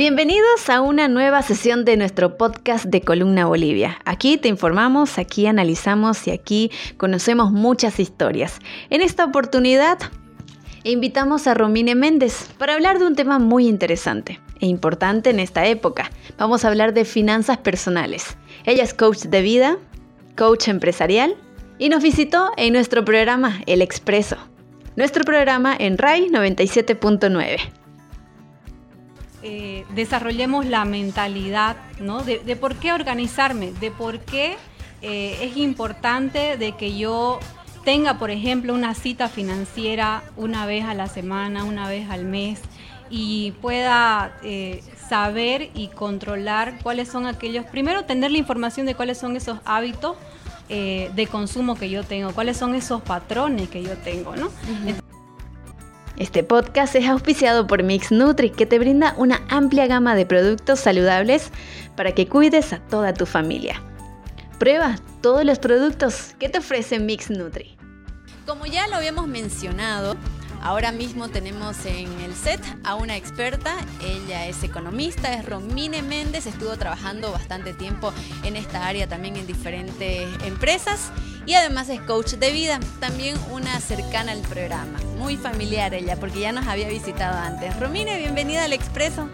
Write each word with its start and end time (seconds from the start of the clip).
Bienvenidos 0.00 0.70
a 0.70 0.80
una 0.80 1.08
nueva 1.08 1.42
sesión 1.42 1.84
de 1.84 1.98
nuestro 1.98 2.38
podcast 2.38 2.86
de 2.86 3.02
Columna 3.02 3.44
Bolivia. 3.44 3.98
Aquí 4.06 4.38
te 4.38 4.48
informamos, 4.48 5.18
aquí 5.18 5.46
analizamos 5.46 6.26
y 6.26 6.30
aquí 6.30 6.70
conocemos 6.96 7.52
muchas 7.52 8.00
historias. 8.00 8.60
En 8.88 9.02
esta 9.02 9.26
oportunidad 9.26 9.98
invitamos 10.84 11.46
a 11.46 11.52
Romine 11.52 11.94
Méndez 11.96 12.48
para 12.56 12.72
hablar 12.72 12.98
de 12.98 13.08
un 13.08 13.14
tema 13.14 13.38
muy 13.38 13.68
interesante 13.68 14.40
e 14.58 14.68
importante 14.68 15.28
en 15.28 15.38
esta 15.38 15.66
época. 15.66 16.10
Vamos 16.38 16.64
a 16.64 16.68
hablar 16.68 16.94
de 16.94 17.04
finanzas 17.04 17.58
personales. 17.58 18.38
Ella 18.64 18.84
es 18.84 18.94
coach 18.94 19.24
de 19.24 19.42
vida, 19.42 19.76
coach 20.34 20.68
empresarial 20.68 21.36
y 21.78 21.90
nos 21.90 22.02
visitó 22.02 22.52
en 22.56 22.72
nuestro 22.72 23.04
programa 23.04 23.60
El 23.66 23.82
Expreso, 23.82 24.38
nuestro 24.96 25.24
programa 25.24 25.76
en 25.78 25.98
RAI 25.98 26.30
97.9. 26.30 27.79
Eh, 29.42 29.86
desarrollemos 29.94 30.66
la 30.66 30.84
mentalidad, 30.84 31.76
¿no? 31.98 32.22
De, 32.22 32.56
por 32.56 32.74
qué 32.76 32.92
organizarme, 32.92 33.72
de 33.72 33.90
por 33.90 34.20
qué 34.20 34.56
eh, 35.00 35.38
es 35.40 35.56
importante 35.56 36.58
de 36.58 36.72
que 36.72 36.98
yo 36.98 37.40
tenga, 37.82 38.18
por 38.18 38.30
ejemplo, 38.30 38.74
una 38.74 38.94
cita 38.94 39.28
financiera 39.28 40.22
una 40.36 40.66
vez 40.66 40.84
a 40.84 40.92
la 40.92 41.06
semana, 41.06 41.64
una 41.64 41.88
vez 41.88 42.10
al 42.10 42.24
mes 42.24 42.60
y 43.08 43.52
pueda 43.62 44.36
eh, 44.44 44.82
saber 45.08 45.70
y 45.74 45.88
controlar 45.88 46.78
cuáles 46.82 47.08
son 47.08 47.26
aquellos, 47.26 47.64
primero 47.64 48.04
tener 48.04 48.30
la 48.30 48.38
información 48.38 48.84
de 48.84 48.94
cuáles 48.94 49.16
son 49.16 49.36
esos 49.36 49.58
hábitos 49.64 50.16
de 50.68 51.26
consumo 51.28 51.74
que 51.74 51.90
yo 51.90 52.04
tengo, 52.04 52.30
cuáles 52.30 52.56
son 52.56 52.76
esos 52.76 53.02
patrones 53.02 53.68
que 53.68 53.82
yo 53.82 53.96
tengo, 53.96 54.36
¿no? 54.36 54.50
Este 56.20 56.44
podcast 56.44 56.94
es 56.96 57.08
auspiciado 57.08 57.66
por 57.66 57.82
Mix 57.82 58.12
Nutri, 58.12 58.50
que 58.50 58.66
te 58.66 58.78
brinda 58.78 59.14
una 59.16 59.40
amplia 59.48 59.86
gama 59.86 60.14
de 60.14 60.26
productos 60.26 60.78
saludables 60.78 61.50
para 61.96 62.12
que 62.12 62.28
cuides 62.28 62.74
a 62.74 62.78
toda 62.78 63.14
tu 63.14 63.24
familia. 63.24 63.82
Prueba 64.58 64.96
todos 65.22 65.46
los 65.46 65.58
productos 65.58 66.34
que 66.38 66.50
te 66.50 66.58
ofrece 66.58 66.98
Mix 66.98 67.30
Nutri. 67.30 67.74
Como 68.44 68.66
ya 68.66 68.86
lo 68.88 68.96
habíamos 68.96 69.28
mencionado, 69.28 70.14
Ahora 70.62 70.92
mismo 70.92 71.28
tenemos 71.28 71.86
en 71.86 72.20
el 72.20 72.34
set 72.34 72.60
a 72.84 72.94
una 72.94 73.16
experta, 73.16 73.76
ella 74.04 74.46
es 74.46 74.62
economista, 74.62 75.32
es 75.32 75.46
Romine 75.46 76.02
Méndez, 76.02 76.46
estuvo 76.46 76.76
trabajando 76.76 77.32
bastante 77.32 77.72
tiempo 77.72 78.12
en 78.44 78.56
esta 78.56 78.86
área 78.86 79.08
también 79.08 79.36
en 79.36 79.46
diferentes 79.46 80.28
empresas. 80.44 81.12
Y 81.46 81.54
además 81.54 81.88
es 81.88 82.00
coach 82.02 82.32
de 82.34 82.52
vida, 82.52 82.78
también 83.00 83.36
una 83.50 83.80
cercana 83.80 84.32
al 84.32 84.42
programa, 84.42 84.98
muy 85.16 85.38
familiar 85.38 85.94
ella 85.94 86.16
porque 86.20 86.40
ya 86.40 86.52
nos 86.52 86.66
había 86.66 86.88
visitado 86.88 87.38
antes. 87.38 87.74
Romine, 87.80 88.18
bienvenida 88.18 88.64
al 88.64 88.74
Expreso. 88.74 89.30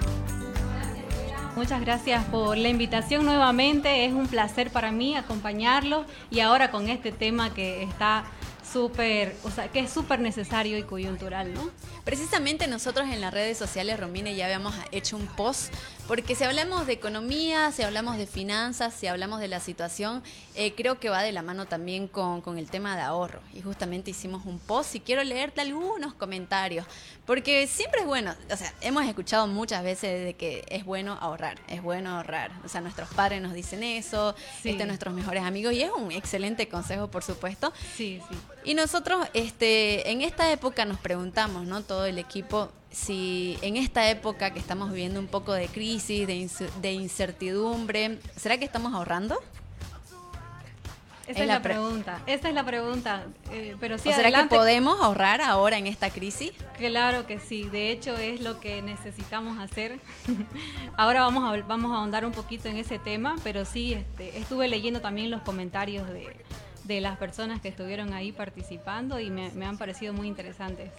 Muchas 1.57 1.81
gracias 1.81 2.25
por 2.27 2.57
la 2.57 2.69
invitación 2.69 3.25
nuevamente, 3.25 4.05
es 4.05 4.13
un 4.13 4.29
placer 4.29 4.71
para 4.71 4.93
mí 4.93 5.17
acompañarlos 5.17 6.07
y 6.31 6.41
ahora 6.41 6.71
con 6.71 6.89
este 6.89 7.13
tema 7.13 7.53
que 7.53 7.83
está 7.83 8.25
súper, 8.73 9.35
o 9.45 9.51
sea, 9.51 9.69
que 9.69 9.81
es 9.81 9.91
súper 9.91 10.21
necesario 10.21 10.79
y 10.79 10.83
coyuntural, 10.83 11.53
¿no? 11.55 11.71
Precisamente 12.05 12.67
nosotros 12.67 13.09
en 13.09 13.21
las 13.21 13.33
redes 13.33 13.59
sociales, 13.59 13.99
Romine, 13.99 14.35
ya 14.35 14.45
habíamos 14.45 14.75
hecho 14.93 15.17
un 15.17 15.27
post, 15.27 15.73
porque 16.07 16.35
si 16.35 16.45
hablamos 16.45 16.87
de 16.87 16.93
economía, 16.93 17.73
si 17.73 17.83
hablamos 17.83 18.17
de 18.17 18.27
finanzas, 18.27 18.95
si 18.95 19.07
hablamos 19.07 19.41
de 19.41 19.49
la 19.49 19.61
situación, 19.61 20.23
eh, 20.55 20.75
creo 20.75 21.01
que 21.01 21.09
va 21.09 21.23
de 21.23 21.33
la 21.33 21.43
mano 21.43 21.67
también 21.67 22.07
con, 22.07 22.43
con, 22.43 22.59
el 22.59 22.71
tema 22.71 22.97
de 22.97 23.03
ahorro. 23.03 23.41
Y 23.53 23.61
justamente 23.61 24.11
hicimos 24.11 24.47
un 24.47 24.59
post 24.59 24.95
y 24.95 25.01
quiero 25.01 25.25
leerte 25.25 25.61
algunos 25.61 26.15
comentarios, 26.15 26.87
porque 27.25 27.67
siempre 27.67 28.01
es 28.01 28.07
bueno, 28.07 28.35
o 28.53 28.57
sea, 28.57 28.73
hemos 28.83 29.05
escuchado 29.05 29.47
muchas 29.49 29.83
veces 29.83 30.25
de 30.25 30.35
que 30.35 30.65
es 30.69 30.85
bueno 30.85 31.19
ahorrar, 31.21 31.59
es 31.69 31.83
bueno 31.83 32.11
ahorrar. 32.17 32.53
O 32.65 32.69
sea, 32.69 32.81
nuestros 32.81 33.09
padres 33.11 33.43
nos 33.43 33.53
dicen 33.53 33.83
eso, 33.83 34.35
este, 34.63 34.87
nuestros 34.87 35.15
mejores 35.15 35.43
amigos, 35.43 35.73
y 35.73 35.83
es 35.83 35.91
un 35.91 36.13
excelente 36.13 36.69
consejo, 36.69 37.09
por 37.09 37.23
supuesto. 37.25 37.73
Sí, 37.97 38.21
sí. 38.29 38.37
Y 38.67 38.75
nosotros 38.75 39.29
este, 39.33 40.11
en 40.11 40.23
esta 40.23 40.51
época 40.51 40.85
nos 40.85 40.99
preguntamos, 40.99 41.67
¿no? 41.67 41.83
Todo 41.83 42.05
el 42.05 42.19
equipo, 42.19 42.69
si 42.91 43.57
en 43.63 43.77
esta 43.77 44.11
época 44.11 44.53
que 44.53 44.59
estamos 44.59 44.91
viviendo 44.91 45.21
un 45.21 45.29
poco 45.29 45.53
de 45.53 45.69
crisis, 45.69 46.27
de, 46.27 46.93
incertidumbre, 46.93 48.19
¿será 48.35 48.59
que 48.59 48.65
estamos 48.65 48.93
ahorrando? 48.93 49.39
Esa 51.29 51.43
es, 51.43 51.47
la, 51.47 51.63
pregunta. 51.63 52.21
Esa 52.27 52.49
es 52.49 52.55
la 52.55 52.65
pregunta. 52.65 53.27
Eh, 53.53 53.77
pero 53.79 53.99
sí, 53.99 54.13
¿Será 54.13 54.33
que 54.33 54.49
podemos 54.49 55.01
ahorrar 55.01 55.41
ahora 55.43 55.79
en 55.79 55.87
esta 55.87 56.11
crisis? 56.11 56.51
Claro 56.77 57.25
que 57.25 57.39
sí. 57.39 57.69
De 57.69 57.91
hecho, 57.93 58.17
es 58.17 58.41
lo 58.41 58.59
que 58.59 58.83
necesitamos 58.83 59.61
hacer. 59.61 60.01
ahora 60.97 61.21
vamos 61.21 61.45
a, 61.45 61.63
vamos 61.67 61.93
a 61.93 61.99
ahondar 61.99 62.27
un 62.27 62.33
poquito 62.33 62.69
en 62.69 62.79
ese 62.79 62.99
tema, 62.99 63.37
pero 63.45 63.65
sí, 63.65 63.93
este, 63.93 64.39
estuve 64.39 64.67
leyendo 64.67 65.01
también 65.01 65.31
los 65.31 65.43
comentarios 65.43 66.09
de, 66.09 66.37
de 66.87 67.01
las 67.01 67.19
personas 67.19 67.61
que 67.61 67.69
estuvieron 67.69 68.13
ahí 68.13 68.33
participando 68.33 69.19
y 69.19 69.31
me, 69.31 69.67
han 69.67 69.79
parecido 69.79 70.13
muy 70.13 70.29
interesantes. 70.29 70.91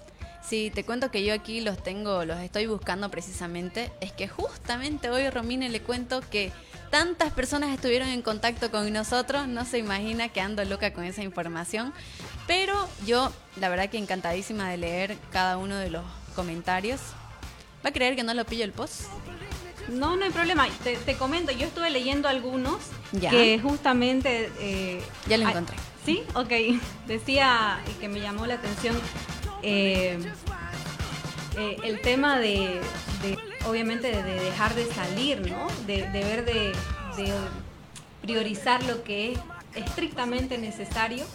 Sí, 0.43 0.71
te 0.73 0.83
cuento 0.83 1.11
que 1.11 1.23
yo 1.23 1.33
aquí 1.33 1.61
los 1.61 1.81
tengo, 1.81 2.23
los 2.25 2.39
estoy 2.39 2.67
buscando 2.67 3.09
precisamente. 3.09 3.91
Es 4.01 4.11
que 4.11 4.27
justamente 4.27 5.09
hoy, 5.09 5.29
Romine, 5.29 5.69
le 5.69 5.81
cuento 5.81 6.21
que 6.21 6.51
tantas 6.89 7.33
personas 7.33 7.71
estuvieron 7.71 8.09
en 8.09 8.21
contacto 8.21 8.71
con 8.71 8.91
nosotros, 8.93 9.47
no 9.47 9.65
se 9.65 9.77
imagina 9.77 10.29
que 10.29 10.41
ando 10.41 10.63
loca 10.63 10.93
con 10.93 11.03
esa 11.03 11.23
información. 11.23 11.93
Pero 12.45 12.87
yo, 13.05 13.31
la 13.57 13.69
verdad 13.69 13.89
que 13.89 13.97
encantadísima 13.97 14.69
de 14.69 14.77
leer 14.77 15.17
cada 15.31 15.57
uno 15.57 15.75
de 15.75 15.89
los 15.89 16.03
comentarios. 16.35 17.01
¿Va 17.85 17.89
a 17.89 17.93
creer 17.93 18.15
que 18.15 18.23
no 18.23 18.33
lo 18.33 18.45
pillo 18.45 18.63
el 18.63 18.71
post? 18.71 19.03
No, 19.89 20.15
no 20.15 20.25
hay 20.25 20.31
problema. 20.31 20.67
Te, 20.83 21.15
comento, 21.15 21.51
yo 21.51 21.67
estuve 21.67 21.89
leyendo 21.89 22.27
algunos 22.27 22.77
que 23.19 23.59
justamente... 23.59 24.51
Eh, 24.59 25.01
ya 25.27 25.37
lo 25.37 25.47
encontré. 25.47 25.77
Sí, 26.05 26.23
ok. 26.33 26.51
Decía 27.07 27.79
que 27.99 28.07
me 28.07 28.19
llamó 28.19 28.45
la 28.45 28.55
atención 28.55 28.95
eh, 29.63 30.19
eh, 31.57 31.77
el 31.83 32.01
tema 32.01 32.39
de, 32.39 32.81
obviamente, 33.65 34.11
de, 34.11 34.39
dejar 34.39 34.75
de 34.75 34.85
salir, 34.91 35.49
¿no? 35.49 35.67
De, 35.85 36.01
ver 36.11 36.45
de, 36.45 36.73
priorizar 38.21 38.83
lo 38.83 39.03
que 39.03 39.33
es 39.33 39.39
estrictamente 39.75 40.57
necesario. 40.57 41.25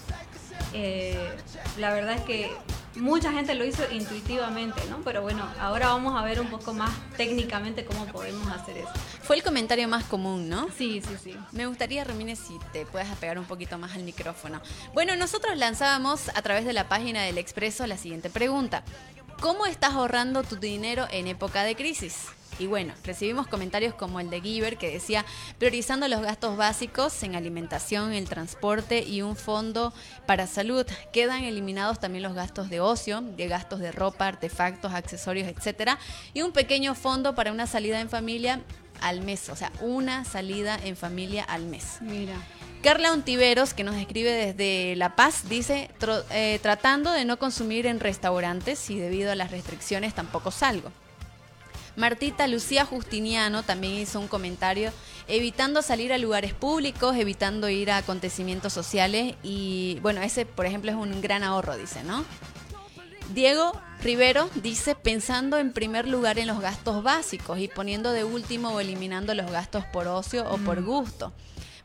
la 1.78 1.92
verdad 1.92 2.16
es 2.16 2.22
que 2.22 2.50
mucha 2.96 3.32
gente 3.32 3.54
lo 3.54 3.64
hizo 3.64 3.82
intuitivamente, 3.90 4.80
¿no? 4.88 4.98
Pero 5.02 5.22
bueno, 5.22 5.46
ahora 5.60 5.88
vamos 5.88 6.20
a 6.20 6.24
ver 6.24 6.40
un 6.40 6.48
poco 6.48 6.72
más 6.72 6.92
técnicamente 7.16 7.84
cómo 7.84 8.06
podemos 8.06 8.46
hacer 8.48 8.78
eso. 8.78 8.92
Fue 9.22 9.36
el 9.36 9.42
comentario 9.42 9.88
más 9.88 10.04
común, 10.04 10.48
¿no? 10.48 10.68
Sí, 10.76 11.00
sí, 11.00 11.16
sí. 11.22 11.36
Me 11.52 11.66
gustaría, 11.66 12.04
Romine, 12.04 12.36
si 12.36 12.58
te 12.72 12.86
puedes 12.86 13.10
apegar 13.10 13.38
un 13.38 13.44
poquito 13.44 13.78
más 13.78 13.94
al 13.94 14.02
micrófono. 14.02 14.60
Bueno, 14.94 15.16
nosotros 15.16 15.56
lanzábamos 15.56 16.28
a 16.34 16.42
través 16.42 16.64
de 16.64 16.72
la 16.72 16.88
página 16.88 17.22
del 17.22 17.38
Expreso 17.38 17.86
la 17.86 17.96
siguiente 17.96 18.30
pregunta. 18.30 18.82
¿Cómo 19.40 19.66
estás 19.66 19.94
ahorrando 19.94 20.42
tu 20.42 20.56
dinero 20.56 21.06
en 21.10 21.26
época 21.26 21.64
de 21.64 21.74
crisis? 21.74 22.26
Y 22.58 22.66
bueno, 22.66 22.94
recibimos 23.04 23.46
comentarios 23.46 23.94
como 23.94 24.20
el 24.20 24.30
de 24.30 24.40
Giver 24.40 24.76
que 24.76 24.90
decía, 24.90 25.24
priorizando 25.58 26.08
los 26.08 26.20
gastos 26.20 26.56
básicos 26.56 27.22
en 27.22 27.34
alimentación, 27.34 28.12
el 28.12 28.28
transporte 28.28 29.02
y 29.02 29.22
un 29.22 29.36
fondo 29.36 29.92
para 30.26 30.46
salud. 30.46 30.86
Quedan 31.12 31.44
eliminados 31.44 32.00
también 32.00 32.22
los 32.22 32.34
gastos 32.34 32.70
de 32.70 32.80
ocio, 32.80 33.20
de 33.20 33.48
gastos 33.48 33.80
de 33.80 33.92
ropa, 33.92 34.28
artefactos, 34.28 34.92
accesorios, 34.92 35.48
etcétera, 35.48 35.98
y 36.34 36.42
un 36.42 36.52
pequeño 36.52 36.94
fondo 36.94 37.34
para 37.34 37.52
una 37.52 37.66
salida 37.66 38.00
en 38.00 38.08
familia 38.08 38.60
al 39.00 39.20
mes, 39.20 39.48
o 39.48 39.56
sea, 39.56 39.72
una 39.80 40.24
salida 40.24 40.78
en 40.82 40.96
familia 40.96 41.44
al 41.44 41.66
mes. 41.66 41.98
Mira. 42.00 42.34
Carla 42.82 43.12
Ontiveros, 43.12 43.74
que 43.74 43.84
nos 43.84 43.94
escribe 43.94 44.32
desde 44.32 44.96
La 44.96 45.14
Paz, 45.14 45.48
dice, 45.48 45.88
eh, 46.30 46.58
tratando 46.62 47.12
de 47.12 47.24
no 47.24 47.38
consumir 47.38 47.86
en 47.86 48.00
restaurantes 48.00 48.90
y 48.90 48.98
debido 48.98 49.30
a 49.30 49.36
las 49.36 49.52
restricciones 49.52 50.14
tampoco 50.14 50.50
salgo. 50.50 50.90
Martita 51.96 52.46
Lucía 52.46 52.84
Justiniano 52.84 53.62
también 53.62 53.94
hizo 53.94 54.18
un 54.18 54.28
comentario 54.28 54.92
evitando 55.28 55.82
salir 55.82 56.12
a 56.12 56.18
lugares 56.18 56.54
públicos, 56.54 57.16
evitando 57.16 57.68
ir 57.68 57.90
a 57.90 57.98
acontecimientos 57.98 58.72
sociales 58.72 59.34
y 59.42 59.98
bueno, 60.00 60.22
ese 60.22 60.46
por 60.46 60.66
ejemplo 60.66 60.90
es 60.90 60.96
un 60.96 61.20
gran 61.20 61.42
ahorro, 61.42 61.76
dice, 61.76 62.02
¿no? 62.02 62.24
Diego 63.34 63.72
Rivero 64.02 64.50
dice 64.56 64.94
pensando 64.94 65.58
en 65.58 65.72
primer 65.72 66.08
lugar 66.08 66.38
en 66.38 66.48
los 66.48 66.60
gastos 66.60 67.02
básicos 67.02 67.58
y 67.58 67.68
poniendo 67.68 68.12
de 68.12 68.24
último 68.24 68.70
o 68.70 68.80
eliminando 68.80 69.34
los 69.34 69.50
gastos 69.50 69.84
por 69.86 70.08
ocio 70.08 70.44
o 70.50 70.58
por 70.58 70.80
mm. 70.80 70.84
gusto. 70.84 71.32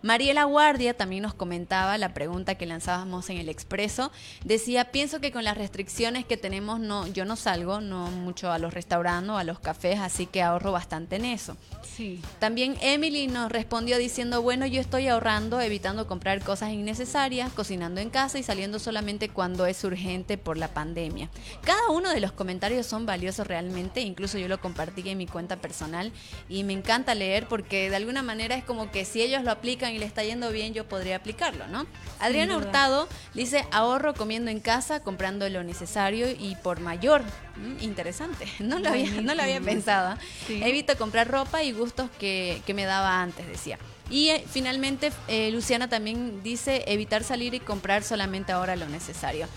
Mariela 0.01 0.43
Guardia 0.43 0.95
también 0.95 1.23
nos 1.23 1.33
comentaba 1.33 1.97
la 1.97 2.13
pregunta 2.13 2.55
que 2.55 2.65
lanzábamos 2.65 3.29
en 3.29 3.37
el 3.37 3.49
expreso. 3.49 4.11
Decía, 4.43 4.91
pienso 4.91 5.19
que 5.19 5.31
con 5.31 5.43
las 5.43 5.57
restricciones 5.57 6.25
que 6.25 6.37
tenemos, 6.37 6.79
no, 6.79 7.07
yo 7.07 7.25
no 7.25 7.35
salgo, 7.35 7.81
no 7.81 8.11
mucho 8.11 8.51
a 8.51 8.59
los 8.59 8.73
restaurantes 8.73 9.07
o 9.29 9.37
a 9.37 9.43
los 9.43 9.59
cafés, 9.59 9.99
así 9.99 10.25
que 10.25 10.41
ahorro 10.41 10.71
bastante 10.71 11.15
en 11.15 11.25
eso. 11.25 11.57
Sí. 11.81 12.21
También 12.39 12.77
Emily 12.81 13.27
nos 13.27 13.51
respondió 13.51 13.97
diciendo, 13.97 14.41
bueno, 14.41 14.65
yo 14.65 14.81
estoy 14.81 15.07
ahorrando, 15.07 15.61
evitando 15.61 16.07
comprar 16.07 16.43
cosas 16.43 16.71
innecesarias, 16.71 17.51
cocinando 17.53 18.01
en 18.01 18.09
casa 18.09 18.37
y 18.37 18.43
saliendo 18.43 18.79
solamente 18.79 19.29
cuando 19.29 19.65
es 19.65 19.83
urgente 19.83 20.37
por 20.37 20.57
la 20.57 20.67
pandemia. 20.67 21.29
Cada 21.63 21.89
uno 21.89 22.09
de 22.09 22.19
los 22.19 22.31
comentarios 22.31 22.85
son 22.85 23.05
valiosos 23.05 23.47
realmente, 23.47 24.01
incluso 24.01 24.37
yo 24.37 24.47
lo 24.47 24.59
compartí 24.59 25.07
en 25.09 25.17
mi 25.17 25.27
cuenta 25.27 25.57
personal 25.57 26.11
y 26.49 26.63
me 26.63 26.73
encanta 26.73 27.15
leer 27.15 27.47
porque 27.47 27.89
de 27.89 27.95
alguna 27.95 28.23
manera 28.23 28.55
es 28.55 28.63
como 28.63 28.91
que 28.91 29.05
si 29.05 29.21
ellos 29.21 29.43
lo 29.43 29.51
aplican 29.51 29.86
y 29.91 29.99
le 29.99 30.05
está 30.05 30.23
yendo 30.23 30.51
bien, 30.51 30.73
yo 30.73 30.87
podría 30.87 31.17
aplicarlo, 31.17 31.67
¿no? 31.67 31.85
Adriana 32.19 32.57
Hurtado 32.57 33.07
dice 33.33 33.65
ahorro 33.71 34.13
comiendo 34.13 34.51
en 34.51 34.59
casa, 34.59 35.01
comprando 35.01 35.47
lo 35.49 35.63
necesario 35.63 36.29
y 36.29 36.55
por 36.63 36.79
mayor. 36.79 37.21
Mm, 37.55 37.83
interesante, 37.83 38.47
no 38.59 38.79
lo 38.79 38.89
había, 38.89 39.21
no 39.21 39.35
lo 39.35 39.41
había 39.41 39.61
pensado. 39.61 40.17
Evito 40.49 40.97
comprar 40.97 41.27
ropa 41.27 41.63
y 41.63 41.71
gustos 41.71 42.09
que, 42.19 42.61
que 42.65 42.73
me 42.73 42.85
daba 42.85 43.21
antes, 43.21 43.47
decía. 43.47 43.77
Y 44.09 44.29
eh, 44.29 44.43
finalmente 44.49 45.11
eh, 45.27 45.51
Luciana 45.51 45.89
también 45.89 46.41
dice 46.43 46.83
evitar 46.87 47.23
salir 47.23 47.53
y 47.53 47.59
comprar 47.59 48.03
solamente 48.03 48.51
ahora 48.51 48.75
lo 48.75 48.87
necesario. 48.87 49.47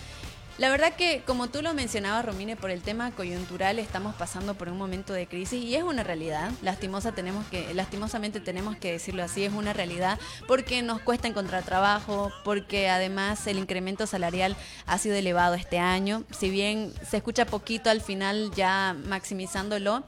La 0.61 0.69
verdad 0.69 0.93
que, 0.93 1.23
como 1.27 1.49
tú 1.49 1.63
lo 1.63 1.73
mencionabas, 1.73 2.23
Romine, 2.23 2.55
por 2.55 2.71
el 2.71 2.83
tema 2.83 3.13
coyuntural 3.13 3.79
estamos 3.79 4.15
pasando 4.15 4.53
por 4.53 4.69
un 4.69 4.77
momento 4.77 5.15
de 5.15 5.27
crisis 5.27 5.65
y 5.65 5.75
es 5.75 5.83
una 5.83 6.03
realidad. 6.03 6.51
Lastimosa 6.61 7.13
tenemos 7.13 7.47
que, 7.47 7.73
lastimosamente 7.73 8.41
tenemos 8.41 8.77
que 8.77 8.93
decirlo 8.93 9.23
así, 9.23 9.43
es 9.43 9.55
una 9.55 9.73
realidad 9.73 10.21
porque 10.47 10.83
nos 10.83 11.01
cuesta 11.01 11.29
encontrar 11.29 11.63
trabajo, 11.63 12.31
porque 12.45 12.91
además 12.91 13.47
el 13.47 13.57
incremento 13.57 14.07
salarial 14.07 14.55
ha 14.85 14.99
sido 14.99 15.15
elevado 15.15 15.55
este 15.55 15.79
año. 15.79 16.25
Si 16.31 16.51
bien 16.51 16.93
se 17.09 17.17
escucha 17.17 17.47
poquito 17.47 17.89
al 17.89 18.03
final 18.03 18.51
ya 18.55 18.95
maximizándolo, 19.07 20.05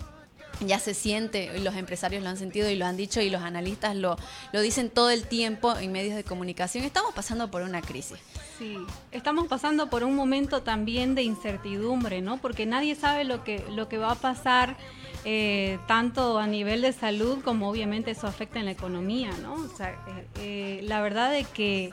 ya 0.61 0.79
se 0.79 0.95
siente, 0.95 1.59
los 1.61 1.75
empresarios 1.77 2.23
lo 2.23 2.29
han 2.29 2.37
sentido 2.37 2.69
y 2.71 2.77
lo 2.77 2.87
han 2.87 2.97
dicho 2.97 3.21
y 3.21 3.31
los 3.31 3.43
analistas 3.43 3.97
lo, 3.97 4.17
lo 4.53 4.61
dicen 4.61 4.91
todo 4.91 5.11
el 5.11 5.27
tiempo 5.27 5.77
en 5.77 5.93
medios 5.93 6.15
de 6.15 6.25
comunicación. 6.25 6.85
Estamos 6.85 7.13
pasando 7.15 7.51
por 7.51 7.63
una 7.63 7.81
crisis. 7.81 8.19
Sí, 8.59 8.77
estamos 9.11 9.49
pasando 9.49 9.91
por 9.91 10.05
un 10.05 10.15
momento 10.15 10.63
también 10.63 11.15
de 11.15 11.23
incertidumbre, 11.23 12.21
¿no? 12.21 12.39
Porque 12.39 12.67
nadie 12.67 12.95
sabe 12.95 13.25
lo 13.25 13.45
que, 13.45 13.65
lo 13.71 13.89
que 13.89 13.99
va 13.99 14.13
a 14.13 14.17
pasar. 14.17 14.77
Eh, 15.25 15.79
tanto 15.87 16.41
a 16.41 16.49
nivel 16.49 16.83
de 16.83 16.93
salud 16.93 17.45
como 17.45 17.71
obviamente 17.71 18.11
eso 18.11 18.27
afecta 18.27 18.59
en 18.59 18.65
la 18.65 18.73
economía, 18.73 19.31
¿no? 19.41 19.55
O 19.55 19.69
sea, 19.69 19.91
eh, 19.91 20.27
eh, 20.41 20.81
la 20.83 21.01
verdad 21.01 21.37
es 21.37 21.47
que 21.47 21.91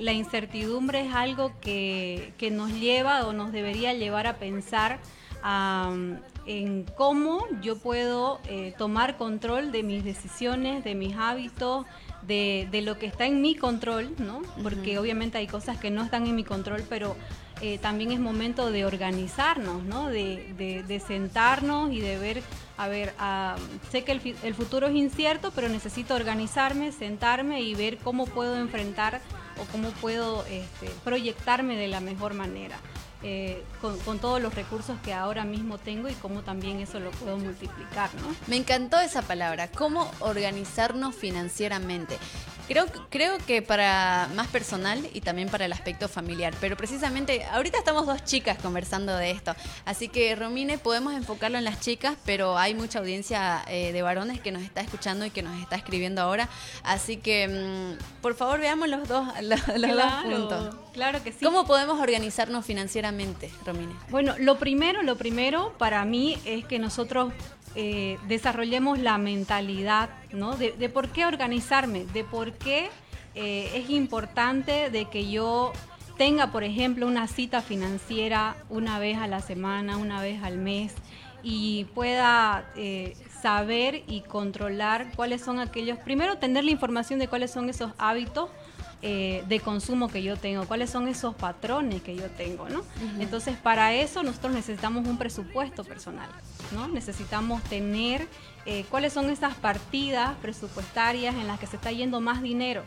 la 0.00 0.10
incertidumbre 0.10 1.06
es 1.06 1.14
algo 1.14 1.52
que, 1.60 2.32
que, 2.38 2.50
nos 2.50 2.72
lleva 2.72 3.24
o 3.24 3.32
nos 3.32 3.52
debería 3.52 3.94
llevar 3.94 4.26
a 4.26 4.34
pensar 4.38 4.98
en 6.46 6.84
cómo 6.96 7.46
yo 7.62 7.76
puedo 7.78 8.40
eh, 8.48 8.74
tomar 8.76 9.16
control 9.16 9.72
de 9.72 9.82
mis 9.82 10.04
decisiones, 10.04 10.84
de 10.84 10.94
mis 10.94 11.16
hábitos, 11.16 11.86
de, 12.26 12.80
lo 12.84 12.98
que 12.98 13.06
está 13.06 13.26
en 13.26 13.40
mi 13.40 13.54
control, 13.54 14.14
¿no? 14.18 14.42
Porque 14.62 14.98
obviamente 14.98 15.38
hay 15.38 15.46
cosas 15.46 15.78
que 15.78 15.90
no 15.90 16.02
están 16.02 16.26
en 16.26 16.34
mi 16.34 16.44
control, 16.44 16.82
pero 16.88 17.16
eh, 17.60 17.78
también 17.78 18.12
es 18.12 18.20
momento 18.20 18.70
de 18.70 18.84
organizarnos, 18.84 19.84
¿no? 19.84 20.08
De, 20.08 21.02
sentarnos 21.06 21.92
y 21.92 22.00
de 22.00 22.18
ver, 22.18 22.42
a 22.76 22.88
ver, 22.88 23.14
ah, 23.18 23.56
sé 23.90 24.04
que 24.04 24.12
el, 24.12 24.54
futuro 24.54 24.86
es 24.86 24.94
incierto, 24.94 25.52
pero 25.54 25.68
necesito 25.68 26.14
organizarme, 26.14 26.92
sentarme 26.92 27.62
y 27.62 27.74
ver 27.74 27.98
cómo 27.98 28.26
puedo 28.26 28.56
enfrentar 28.56 29.20
o 29.60 29.64
cómo 29.70 29.90
puedo 29.90 30.44
este, 30.46 30.88
proyectarme 31.04 31.76
de 31.76 31.88
la 31.88 32.00
mejor 32.00 32.34
manera. 32.34 32.78
Eh, 33.26 33.64
con, 33.80 34.18
todos 34.18 34.38
los 34.42 34.54
recursos 34.54 34.98
que 35.02 35.14
ahora 35.14 35.46
mismo 35.46 35.78
tengo 35.78 36.10
y 36.10 36.12
cómo 36.12 36.42
también 36.42 36.80
eso 36.80 37.00
lo 37.00 37.10
puedo 37.10 37.38
multiplicar, 37.38 38.10
¿no? 38.16 38.36
Me 38.48 38.56
encantó 38.56 39.00
esa 39.00 39.22
palabra, 39.22 39.68
cómo 39.68 40.10
organizarnos 40.20 41.14
financieramente. 41.14 42.18
Creo, 42.66 42.86
creo 43.10 43.36
que 43.46 43.60
para 43.60 44.28
más 44.34 44.48
personal 44.48 45.06
y 45.12 45.20
también 45.20 45.50
para 45.50 45.66
el 45.66 45.72
aspecto 45.72 46.08
familiar, 46.08 46.54
pero 46.60 46.76
precisamente 46.76 47.44
ahorita 47.44 47.76
estamos 47.76 48.06
dos 48.06 48.24
chicas 48.24 48.56
conversando 48.58 49.14
de 49.16 49.32
esto, 49.32 49.54
así 49.84 50.08
que 50.08 50.34
Romine 50.34 50.78
podemos 50.78 51.12
enfocarlo 51.12 51.58
en 51.58 51.64
las 51.64 51.80
chicas, 51.80 52.16
pero 52.24 52.56
hay 52.56 52.74
mucha 52.74 53.00
audiencia 53.00 53.62
eh, 53.68 53.92
de 53.92 54.00
varones 54.00 54.40
que 54.40 54.50
nos 54.50 54.62
está 54.62 54.80
escuchando 54.80 55.26
y 55.26 55.30
que 55.30 55.42
nos 55.42 55.60
está 55.60 55.76
escribiendo 55.76 56.22
ahora, 56.22 56.48
así 56.84 57.18
que 57.18 57.48
mm, 57.48 58.22
por 58.22 58.34
favor 58.34 58.60
veamos 58.60 58.88
los 58.88 59.06
dos, 59.08 59.28
los, 59.42 59.66
dos 59.66 60.14
puntos. 60.24 60.76
Claro 60.94 61.22
que 61.22 61.32
sí. 61.32 61.44
¿Cómo 61.44 61.66
podemos 61.66 62.00
organizarnos 62.00 62.64
financieramente, 62.64 63.50
Romine? 63.66 63.92
Bueno, 64.08 64.34
lo 64.38 64.58
primero, 64.58 65.02
lo 65.02 65.16
primero 65.16 65.74
para 65.76 66.04
mí 66.04 66.38
es 66.44 66.64
que 66.64 66.78
nosotros 66.78 67.32
eh, 67.74 68.18
desarrollemos 68.28 68.98
la 68.98 69.18
mentalidad, 69.18 70.10
¿no? 70.32 70.56
De, 70.56 70.88
por 70.88 71.08
qué 71.08 71.26
organizarme, 71.26 72.04
de 72.06 72.24
por 72.24 72.52
qué 72.52 72.88
eh, 73.34 73.70
es 73.74 73.90
importante 73.90 74.90
de 74.90 75.06
que 75.06 75.30
yo 75.30 75.72
tenga, 76.16 76.52
por 76.52 76.62
ejemplo, 76.62 77.06
una 77.06 77.26
cita 77.26 77.62
financiera 77.62 78.56
una 78.70 78.98
vez 78.98 79.18
a 79.18 79.26
la 79.26 79.40
semana, 79.40 79.96
una 79.96 80.22
vez 80.22 80.42
al 80.42 80.58
mes 80.58 80.94
y 81.42 81.84
pueda 81.94 82.70
eh, 82.76 83.14
saber 83.42 84.02
y 84.06 84.22
controlar 84.22 85.12
cuáles 85.14 85.42
son 85.42 85.58
aquellos, 85.58 85.98
primero 85.98 86.38
tener 86.38 86.64
la 86.64 86.70
información 86.70 87.18
de 87.18 87.28
cuáles 87.28 87.50
son 87.50 87.68
esos 87.68 87.92
hábitos 87.98 88.48
de 89.04 89.60
consumo 89.60 90.08
que 90.08 90.22
yo 90.22 90.38
tengo, 90.38 90.66
cuáles 90.66 90.88
son 90.88 91.08
esos 91.08 91.34
patrones 91.34 92.00
que 92.00 92.16
yo 92.16 92.30
tengo, 92.30 92.70
¿no? 92.70 92.82
Entonces, 93.18 93.56
para 93.56 93.92
eso 93.92 94.22
nosotros 94.22 94.54
necesitamos 94.54 95.06
un 95.06 95.18
presupuesto 95.18 95.84
personal. 95.84 96.30
Necesitamos 96.92 97.62
tener 97.64 98.26
eh, 98.66 98.84
cuáles 98.90 99.12
son 99.12 99.30
esas 99.30 99.54
partidas 99.54 100.34
presupuestarias 100.40 101.34
en 101.34 101.46
las 101.46 101.60
que 101.60 101.66
se 101.66 101.76
está 101.76 101.92
yendo 101.92 102.20
más 102.20 102.40
dinero, 102.42 102.82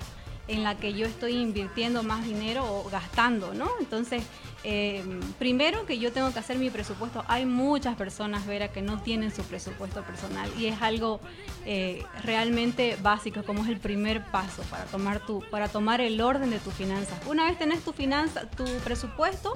en 0.48 0.64
la 0.64 0.76
que 0.76 0.94
yo 0.94 1.06
estoy 1.06 1.34
invirtiendo 1.34 2.04
más 2.04 2.26
dinero 2.26 2.66
o 2.66 2.90
gastando, 2.90 3.54
¿no? 3.54 3.70
Entonces, 3.80 4.24
eh, 4.64 5.04
primero 5.40 5.86
que 5.86 6.00
yo 6.00 6.12
tengo 6.12 6.32
que 6.34 6.40
hacer 6.40 6.58
mi 6.58 6.70
presupuesto. 6.70 7.24
Hay 7.28 7.46
muchas 7.46 7.96
personas, 7.96 8.46
Vera, 8.46 8.70
que 8.70 8.82
no 8.82 9.02
tienen 9.02 9.34
su 9.34 9.44
presupuesto 9.44 10.04
personal 10.04 10.50
y 10.58 10.68
es 10.68 10.82
algo 10.82 11.20
eh, 11.66 12.04
realmente 12.24 12.98
básico, 13.02 13.44
como 13.44 13.64
es 13.64 13.70
el 13.70 13.80
primer 13.80 14.24
paso 14.26 14.64
para 14.64 14.86
tomar 14.86 15.26
tu, 15.26 15.44
para 15.52 15.68
tomar 15.68 16.02
el 16.02 16.20
orden 16.22 16.50
de 16.50 16.60
tus 16.60 16.74
finanzas. 16.74 17.20
Una 17.28 17.46
vez 17.46 17.58
tenés 17.58 17.84
tu 17.84 17.94
finanza, 17.94 18.50
tu 18.50 18.66
presupuesto, 18.84 19.54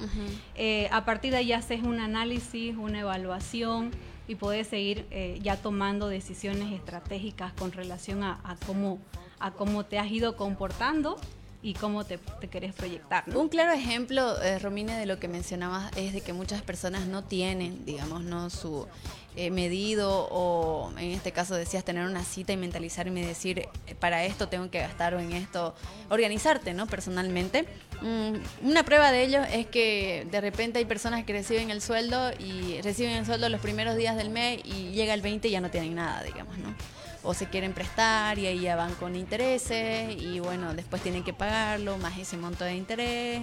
a 0.91 1.05
partir 1.05 1.31
de 1.31 1.37
ahí 1.37 1.53
haces 1.53 1.81
un 1.83 1.99
análisis, 1.99 2.75
una 2.77 2.99
evaluación 2.99 3.91
y 4.31 4.35
puedes 4.35 4.67
seguir 4.67 5.05
eh, 5.11 5.39
ya 5.41 5.57
tomando 5.57 6.07
decisiones 6.07 6.71
estratégicas 6.71 7.51
con 7.51 7.73
relación 7.73 8.23
a, 8.23 8.39
cómo, 8.65 8.99
a 9.41 9.51
cómo 9.51 9.85
te 9.85 9.99
has 9.99 10.11
ido 10.11 10.35
comportando 10.35 11.17
y 11.63 11.73
cómo 11.75 12.03
te, 12.05 12.17
te 12.17 12.47
querés 12.47 12.73
proyectar. 12.73 13.23
Un 13.35 13.49
claro 13.49 13.71
ejemplo, 13.71 14.41
eh, 14.41 14.57
Romine, 14.59 14.97
de 14.97 15.05
lo 15.05 15.19
que 15.19 15.27
mencionabas 15.27 15.95
es 15.95 16.13
de 16.13 16.21
que 16.21 16.33
muchas 16.33 16.61
personas 16.61 17.05
no 17.05 17.23
tienen, 17.23 17.85
digamos, 17.85 18.23
no 18.23 18.49
su 18.49 18.87
eh, 19.35 19.51
medido 19.51 20.27
o 20.29 20.91
en 20.97 21.11
este 21.11 21.31
caso 21.31 21.55
decías 21.55 21.85
tener 21.85 22.05
una 22.05 22.23
cita 22.23 22.51
y 22.51 22.57
mentalizarme 22.57 23.21
y 23.21 23.25
decir 23.25 23.59
eh, 23.59 23.95
para 23.97 24.25
esto 24.25 24.49
tengo 24.49 24.69
que 24.69 24.79
gastar 24.79 25.13
o 25.13 25.19
en 25.19 25.33
esto 25.33 25.75
organizarte, 26.09 26.73
¿no? 26.73 26.87
Personalmente. 26.87 27.65
Mm, 28.01 28.67
una 28.67 28.83
prueba 28.83 29.11
de 29.11 29.23
ello 29.23 29.43
es 29.43 29.67
que 29.67 30.27
de 30.31 30.41
repente 30.41 30.79
hay 30.79 30.85
personas 30.85 31.23
que 31.25 31.33
reciben 31.33 31.69
el 31.69 31.81
sueldo 31.81 32.31
y 32.39 32.81
reciben 32.81 33.13
el 33.13 33.25
sueldo 33.25 33.47
los 33.49 33.61
primeros 33.61 33.95
días 33.95 34.17
del 34.17 34.31
mes 34.31 34.61
y 34.65 34.91
llega 34.91 35.13
el 35.13 35.21
20 35.21 35.47
y 35.47 35.51
ya 35.51 35.61
no 35.61 35.69
tienen 35.69 35.93
nada, 35.93 36.23
digamos, 36.23 36.57
¿no? 36.57 36.75
O 37.23 37.33
se 37.33 37.47
quieren 37.47 37.73
prestar 37.73 38.39
y 38.39 38.47
ahí 38.47 38.61
ya 38.61 38.75
van 38.75 38.93
con 38.95 39.15
intereses 39.15 40.15
y 40.21 40.39
bueno, 40.39 40.73
después 40.73 41.01
tienen 41.01 41.23
que 41.23 41.33
pagarlo, 41.33 41.97
más 41.97 42.17
ese 42.17 42.37
monto 42.37 42.63
de 42.63 42.75
interés. 42.75 43.41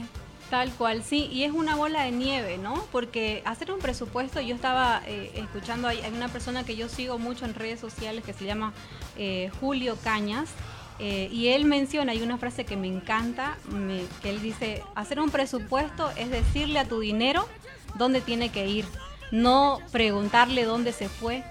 Tal 0.51 0.71
cual, 0.73 1.03
sí, 1.03 1.29
y 1.31 1.45
es 1.45 1.53
una 1.53 1.77
bola 1.77 2.05
de 2.05 2.11
nieve, 2.11 2.57
¿no? 2.57 2.83
Porque 2.91 3.43
hacer 3.45 3.71
un 3.71 3.81
presupuesto, 3.81 4.41
yo 4.41 4.55
estaba 4.55 5.03
eh, 5.07 5.31
escuchando, 5.35 5.89
hay, 5.89 6.01
una 6.11 6.29
persona 6.29 6.65
que 6.65 6.75
yo 6.75 6.89
sigo 6.89 7.19
mucho 7.19 7.45
en 7.45 7.55
redes 7.55 7.81
sociales 7.81 8.25
que 8.25 8.33
se 8.33 8.47
llama 8.47 8.73
eh, 9.19 9.51
Julio 9.61 9.99
Cañas, 10.03 10.49
eh, 11.01 11.29
y 11.31 11.49
él 11.49 11.67
menciona, 11.67 12.13
hay 12.13 12.23
una 12.23 12.39
frase 12.39 12.65
que 12.65 12.77
me 12.77 12.89
encanta, 12.89 13.59
que 14.23 14.31
él 14.31 14.41
dice, 14.41 14.83
hacer 14.95 15.21
un 15.21 15.31
presupuesto 15.31 16.11
es 16.17 16.31
decirle 16.31 16.81
a 16.81 16.87
tu 16.87 17.01
dinero 17.01 17.47
dónde 17.97 18.21
tiene 18.21 18.49
que 18.49 18.67
ir, 18.67 18.87
no 19.31 19.79
preguntarle 19.93 20.65
dónde 20.65 20.93
se 20.93 21.09
fue, 21.09 21.45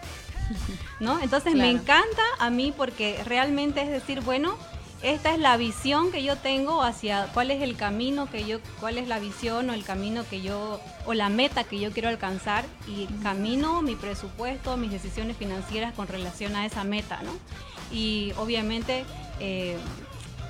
¿no? 0.99 1.19
Entonces 1.19 1.55
me 1.55 1.69
encanta 1.69 2.23
a 2.39 2.49
mí 2.49 2.73
porque 2.75 3.21
realmente 3.25 3.81
es 3.81 3.89
decir, 3.89 4.21
bueno, 4.21 4.55
esta 5.03 5.31
es 5.31 5.39
la 5.39 5.57
visión 5.57 6.11
que 6.11 6.23
yo 6.23 6.37
tengo 6.37 6.81
hacia 6.81 7.27
cuál 7.33 7.51
es 7.51 7.61
el 7.61 7.75
camino 7.75 8.29
que 8.29 8.45
yo, 8.45 8.59
cuál 8.79 8.97
es 8.97 9.07
la 9.07 9.19
visión 9.19 9.69
o 9.69 9.73
el 9.73 9.83
camino 9.83 10.23
que 10.27 10.41
yo, 10.41 10.81
o 11.05 11.13
la 11.13 11.29
meta 11.29 11.63
que 11.63 11.79
yo 11.79 11.91
quiero 11.91 12.09
alcanzar 12.09 12.65
y 12.87 13.05
camino 13.21 13.81
mi 13.83 13.95
presupuesto, 13.95 14.75
mis 14.75 14.91
decisiones 14.91 15.37
financieras 15.37 15.93
con 15.93 16.07
relación 16.07 16.55
a 16.55 16.65
esa 16.65 16.83
meta, 16.83 17.21
¿no? 17.23 17.31
Y 17.95 18.33
obviamente 18.37 19.05
eh, 19.39 19.77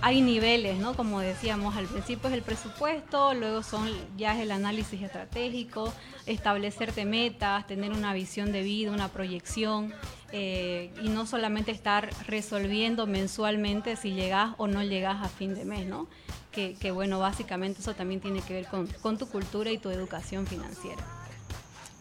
hay 0.02 0.22
niveles, 0.22 0.78
¿no? 0.78 0.96
Como 0.96 1.20
decíamos, 1.20 1.76
al 1.76 1.86
principio 1.86 2.30
es 2.30 2.36
el 2.36 2.44
presupuesto, 2.44 3.34
luego 3.34 3.64
son 3.64 3.90
ya 4.18 4.36
es 4.36 4.42
el 4.42 4.52
análisis 4.52 5.02
estratégico, 5.02 5.94
establecerte 6.26 7.06
metas, 7.06 7.66
tener 7.68 7.92
una 7.92 8.14
visión 8.14 8.52
de 8.52 8.62
vida, 8.62 8.92
una 8.92 9.10
proyección, 9.10 9.94
eh, 10.32 10.92
y 11.02 11.10
no 11.10 11.26
solamente 11.26 11.72
estar 11.72 12.10
resolviendo 12.28 13.08
mensualmente 13.08 13.96
si 13.96 14.12
llegas 14.12 14.54
o 14.58 14.68
no 14.68 14.84
llegas 14.84 15.24
a 15.24 15.30
fin 15.30 15.56
de 15.56 15.66
mes, 15.66 15.88
¿no? 15.88 16.08
Que, 16.52 16.90
bueno, 16.90 17.20
básicamente 17.20 17.82
eso 17.82 17.94
también 17.94 18.20
tiene 18.20 18.42
que 18.42 18.52
ver 18.52 18.66
con, 18.66 19.18
tu 19.20 19.30
cultura 19.30 19.70
y 19.70 19.78
tu 19.78 19.92
educación 19.92 20.48
financiera. 20.48 21.04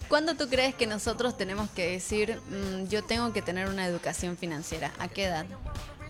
¿Cuándo 0.08 0.34
tú 0.34 0.48
crees 0.48 0.74
que 0.74 0.86
nosotros 0.86 1.36
tenemos 1.36 1.68
que 1.68 1.90
decir, 1.90 2.40
mm, 2.48 2.88
yo 2.88 3.04
tengo 3.04 3.34
que 3.34 3.42
tener 3.42 3.68
una 3.68 3.86
educación 3.86 4.38
financiera? 4.38 4.92
¿A 4.98 5.08
qué 5.08 5.24
edad? 5.24 5.44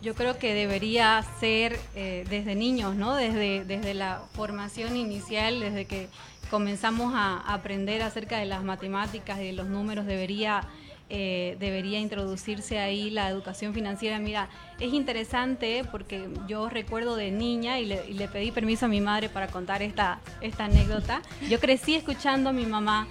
Yo 0.03 0.15
creo 0.15 0.39
que 0.39 0.55
debería 0.55 1.25
ser 1.41 1.79
eh, 1.95 2.25
desde 2.29 2.55
niños, 2.55 2.95
¿no? 2.95 3.15
Desde, 3.15 3.65
desde 3.65 3.95
la 3.95 4.23
formación 4.35 4.97
inicial, 4.97 5.61
desde 5.61 5.85
que 5.87 6.09
comenzamos 6.51 7.13
a 7.15 7.39
aprender 7.53 8.03
acerca 8.03 8.39
de 8.39 8.47
las 8.47 8.63
matemáticas 8.63 9.41
y 9.41 9.47
de 9.47 9.53
los 9.53 9.67
números, 9.67 10.07
debería 10.07 10.69
eh, 11.09 11.57
debería 11.61 12.01
introducirse 12.01 12.81
ahí 12.81 13.11
la 13.11 13.29
educación 13.29 13.73
financiera. 13.73 14.19
Mira, 14.19 14.49
es 14.81 14.93
interesante 14.93 15.85
porque 15.93 16.29
yo 16.49 16.69
recuerdo 16.69 17.15
de 17.15 17.31
niña 17.31 17.79
y 17.79 17.87
le, 17.87 18.29
pedí 18.29 18.51
permiso 18.51 18.87
a 18.87 18.89
mi 18.89 19.01
madre 19.01 19.29
para 19.29 19.47
contar 19.47 19.83
esta, 19.83 20.19
esta 20.41 20.65
anécdota. 20.65 21.23
Yo 21.49 21.61
crecí 21.61 21.95
escuchando 21.95 22.51
a 22.51 22.53
mi 22.53 22.67
mamá 22.67 23.07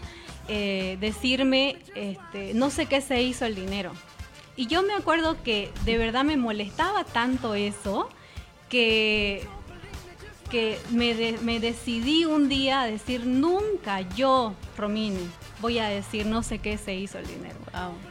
eh, 0.49 0.97
decirme, 0.99 1.77
este, 1.95 2.53
no 2.53 2.69
sé 2.69 2.85
qué 2.85 2.99
se 2.99 3.21
hizo 3.21 3.45
el 3.45 3.55
dinero. 3.55 3.93
Y 4.55 4.67
yo 4.67 4.83
me 4.83 4.93
acuerdo 4.93 5.41
que 5.43 5.71
de 5.83 5.97
verdad 5.97 6.23
me 6.23 6.37
molestaba 6.37 7.03
tanto 7.03 7.55
eso 7.55 8.09
que 8.69 9.47
que 10.49 10.79
me, 10.91 11.33
me, 11.41 11.59
decidí 11.59 12.25
un 12.25 12.49
día 12.49 12.81
a 12.81 12.85
decir, 12.87 13.25
nunca 13.25 14.01
yo, 14.01 14.53
Romine, 14.77 15.17
voy 15.59 15.79
a 15.79 15.87
decir 15.87 16.25
no 16.25 16.43
sé 16.43 16.59
qué 16.59 16.77
se 16.77 16.93
hizo 16.95 17.17
el 17.17 17.27
dinero. 17.27 17.55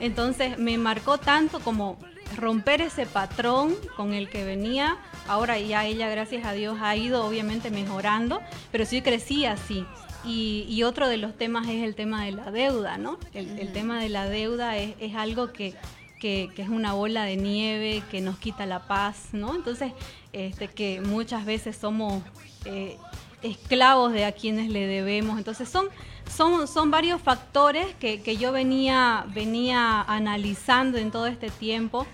Entonces 0.01 0.59
me 0.59 0.77
marcó 0.79 1.19
tanto 1.19 1.61
como 1.61 1.99
romper 2.37 2.81
ese 2.81 3.07
patrón 3.07 3.75
con 3.97 4.13
el 4.13 4.29
que 4.29 4.45
venía. 4.45 4.99
Ahora 5.29 5.59
ya 5.59 5.87
ella, 5.87 6.09
gracias 6.09 6.45
a 6.45 6.53
Dios, 6.53 6.79
ha 6.81 6.97
ido 6.97 7.25
obviamente 7.25 7.71
mejorando, 7.71 8.41
pero 8.73 8.85
sí 8.85 9.03
crecí 9.03 9.47
así. 9.47 9.87
Y, 10.27 10.83
otro 10.85 11.07
de 11.09 11.19
los 11.19 11.37
temas 11.37 11.69
es 11.69 11.83
el 11.83 11.95
tema 11.95 12.25
de 12.25 12.33
la 12.33 12.51
deuda, 12.51 12.97
¿no? 12.97 13.19
El, 13.35 13.73
tema 13.73 14.01
de 14.01 14.09
la 14.09 14.27
deuda 14.27 14.79
es, 14.79 14.95
es 14.99 15.15
algo 15.17 15.53
que, 15.53 15.75
que, 16.21 16.51
es 16.57 16.69
una 16.69 16.93
bola 16.93 17.25
de 17.25 17.37
nieve 17.37 18.03
que 18.11 18.21
nos 18.21 18.39
quita 18.39 18.67
la 18.67 18.87
paz, 18.87 19.29
¿no? 19.33 19.55
Entonces, 19.55 19.93
este, 20.33 20.69
que 20.69 21.01
muchas 21.01 21.45
veces 21.45 21.77
somos 21.77 22.23
eh, 22.65 22.97
esclavos 23.43 24.13
de 24.13 24.25
a 24.25 24.33
quienes 24.33 24.71
le 24.71 24.87
debemos. 24.87 25.39
Entonces, 25.39 25.69
son 25.69 25.89
son, 26.31 26.67
son 26.67 26.91
varios 26.91 27.21
factores 27.21 27.87
que, 27.97 28.23
que 28.23 28.37
yo 28.37 28.53
venía, 28.53 29.27
venía 29.35 30.03
analizando 30.03 30.99
en 30.99 31.11
todo 31.11 31.27
este 31.27 31.51
tiempo. 31.51 32.07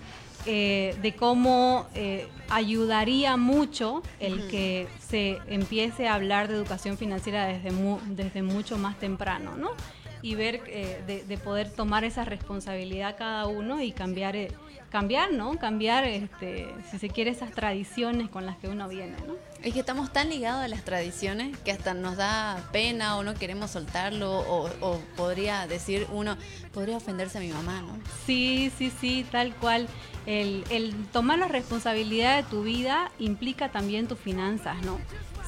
Eh, 0.47 0.97
de 1.03 1.15
cómo 1.15 1.85
eh, 1.93 2.27
ayudaría 2.49 3.37
mucho 3.37 4.01
el 4.19 4.47
que 4.47 4.87
se 4.99 5.37
empiece 5.45 6.07
a 6.07 6.15
hablar 6.15 6.47
de 6.47 6.55
educación 6.55 6.97
financiera 6.97 7.45
desde, 7.45 7.69
desde 8.07 8.41
mucho 8.41 8.79
más 8.79 8.97
temprano, 8.97 9.55
¿no? 9.55 9.69
Y 10.21 10.35
ver 10.35 10.61
eh, 10.67 11.01
de, 11.07 11.23
de, 11.23 11.37
poder 11.37 11.71
tomar 11.71 12.03
esa 12.03 12.25
responsabilidad 12.25 13.15
cada 13.17 13.47
uno 13.47 13.81
y 13.81 13.91
cambiar 13.91 14.35
cambiar, 14.91 15.31
¿no? 15.31 15.57
Cambiar, 15.57 16.03
este, 16.03 16.67
si 16.91 16.99
se 16.99 17.09
quiere, 17.09 17.31
esas 17.31 17.51
tradiciones 17.51 18.29
con 18.29 18.45
las 18.45 18.57
que 18.57 18.67
uno 18.67 18.87
viene, 18.89 19.15
¿no? 19.25 19.35
Es 19.63 19.73
que 19.73 19.79
estamos 19.79 20.11
tan 20.11 20.29
ligados 20.29 20.63
a 20.63 20.67
las 20.67 20.83
tradiciones 20.83 21.57
que 21.59 21.71
hasta 21.71 21.93
nos 21.93 22.17
da 22.17 22.69
pena 22.71 23.17
o 23.17 23.23
no 23.23 23.33
queremos 23.33 23.71
soltarlo 23.71 24.39
o, 24.39 24.99
podría 25.15 25.65
decir 25.65 26.05
uno, 26.11 26.35
podría 26.73 26.97
ofenderse 26.97 27.37
a 27.37 27.41
mi 27.41 27.47
mamá, 27.47 27.81
¿no? 27.81 27.97
Sí, 28.25 28.71
sí, 28.77 28.91
sí, 28.99 29.25
tal 29.31 29.55
cual. 29.55 29.87
El, 30.27 30.63
el 30.69 30.93
tomar 31.07 31.39
la 31.39 31.47
responsabilidad 31.47 32.37
de 32.37 32.43
tu 32.43 32.61
vida 32.61 33.11
implica 33.17 33.71
también 33.71 34.07
tus 34.07 34.19
finanzas, 34.19 34.83
¿no? 34.83 34.99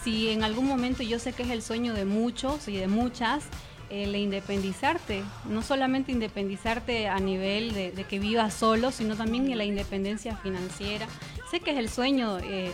Si 0.03 0.29
en 0.29 0.43
algún 0.43 0.67
momento 0.67 1.03
yo 1.03 1.19
sé 1.19 1.33
que 1.33 1.43
es 1.43 1.49
el 1.49 1.61
sueño 1.61 1.93
de 1.93 2.05
muchos 2.05 2.67
y 2.67 2.77
de 2.77 2.87
muchas, 2.87 3.43
el 3.93 4.15
independizarte, 4.15 5.23
no 5.47 5.61
solamente 5.61 6.11
independizarte 6.11 7.07
a 7.07 7.19
nivel 7.19 7.73
de, 7.73 7.91
que 8.09 8.17
vivas 8.17 8.53
solo, 8.55 8.91
sino 8.91 9.15
también 9.15 9.49
en 9.51 9.57
la 9.57 9.65
independencia 9.65 10.35
financiera. 10.37 11.05
Sé 11.51 11.59
que 11.59 11.71
es 11.71 11.77
el 11.77 11.89
sueño, 11.89 12.39
eh, 12.39 12.71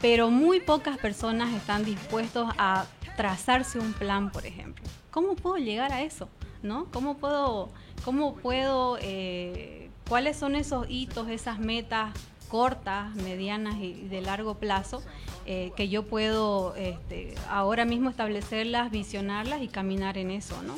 pero 0.00 0.30
muy 0.30 0.60
pocas 0.60 0.96
personas 0.96 1.52
están 1.52 1.84
dispuestos 1.84 2.50
a 2.56 2.86
trazarse 3.16 3.78
un 3.78 3.92
plan, 3.92 4.32
por 4.32 4.46
ejemplo. 4.46 4.82
¿Cómo 5.10 5.36
puedo 5.36 5.58
llegar 5.58 5.92
a 5.92 6.02
eso? 6.02 6.28
¿No? 6.62 6.86
¿Cómo 6.86 7.18
puedo, 7.18 7.68
cómo 8.02 8.34
puedo, 8.36 8.96
eh, 9.02 9.90
cuáles 10.08 10.38
son 10.38 10.56
esos 10.56 10.86
hitos, 10.88 11.28
esas 11.28 11.58
metas 11.58 12.14
cortas, 12.54 13.12
medianas 13.16 13.80
y 13.80 13.94
de 13.94 14.20
largo 14.20 14.60
plazo 14.60 15.02
eh, 15.44 15.72
que 15.76 15.88
yo 15.88 16.04
puedo 16.04 16.76
este, 16.76 17.34
ahora 17.50 17.84
mismo 17.84 18.10
establecerlas, 18.10 18.92
visionarlas 18.92 19.60
y 19.60 19.66
caminar 19.66 20.18
en 20.18 20.30
eso, 20.30 20.62
¿no? 20.62 20.76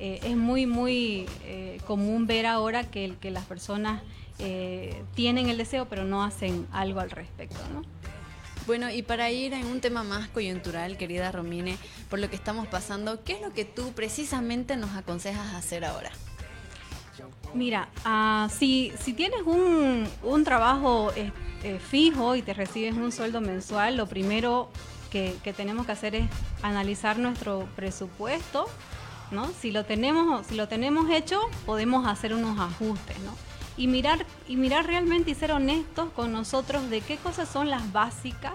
Eh, 0.00 0.18
es 0.24 0.36
muy, 0.36 0.66
muy 0.66 1.26
eh, 1.44 1.78
común 1.86 2.26
ver 2.26 2.44
ahora 2.44 2.90
que, 2.90 3.14
que 3.20 3.30
las 3.30 3.44
personas 3.44 4.02
tienen 5.14 5.48
el 5.48 5.58
deseo 5.58 5.86
pero 5.88 6.02
no 6.02 6.24
hacen 6.24 6.66
algo 6.72 6.98
al 6.98 7.12
respecto, 7.12 7.60
¿no? 7.72 7.82
Bueno, 8.66 8.90
y 8.90 9.02
para 9.02 9.30
ir 9.30 9.52
en 9.52 9.66
un 9.66 9.80
tema 9.80 10.02
más 10.02 10.26
coyuntural, 10.26 10.96
querida 10.96 11.30
Romine, 11.30 11.78
por 12.10 12.18
lo 12.18 12.28
que 12.30 12.34
estamos 12.34 12.66
pasando, 12.66 13.22
¿qué 13.22 13.34
es 13.34 13.42
lo 13.42 13.52
que 13.52 13.64
tú 13.64 13.92
precisamente 13.92 14.76
nos 14.76 14.96
aconsejas 14.96 15.54
hacer 15.54 15.84
ahora? 15.84 16.10
Mira, 17.54 17.88
uh, 18.06 18.48
si, 18.48 18.92
si 18.98 19.12
tienes 19.12 19.42
un, 19.44 20.08
un 20.22 20.44
trabajo 20.44 21.12
eh, 21.14 21.30
fijo 21.78 22.34
y 22.34 22.42
te 22.42 22.54
recibes 22.54 22.94
un 22.94 23.12
sueldo 23.12 23.40
mensual, 23.40 23.96
lo 23.96 24.06
primero 24.06 24.68
que, 25.12 25.54
tenemos 25.56 25.86
que 25.86 25.92
hacer 25.92 26.14
es 26.14 26.28
analizar 26.62 27.18
nuestro 27.18 27.68
presupuesto, 27.76 28.66
¿no? 29.30 29.50
Si 29.60 29.70
lo 29.70 29.84
tenemos, 29.84 30.46
si 30.46 30.54
lo 30.54 30.68
tenemos 30.68 31.10
hecho, 31.10 31.40
podemos 31.66 32.06
hacer 32.06 32.34
unos 32.34 32.58
ajustes, 32.58 33.18
¿no? 33.20 33.34
Y 33.76 33.86
mirar, 33.86 34.26
y 34.48 34.56
mirar 34.56 34.86
realmente 34.86 35.30
y 35.30 35.34
ser 35.34 35.52
honestos 35.52 36.10
con 36.16 36.32
nosotros 36.32 36.88
de 36.90 37.00
qué 37.02 37.16
cosas 37.16 37.48
son 37.48 37.68
las 37.70 37.92
básicas 37.92 38.54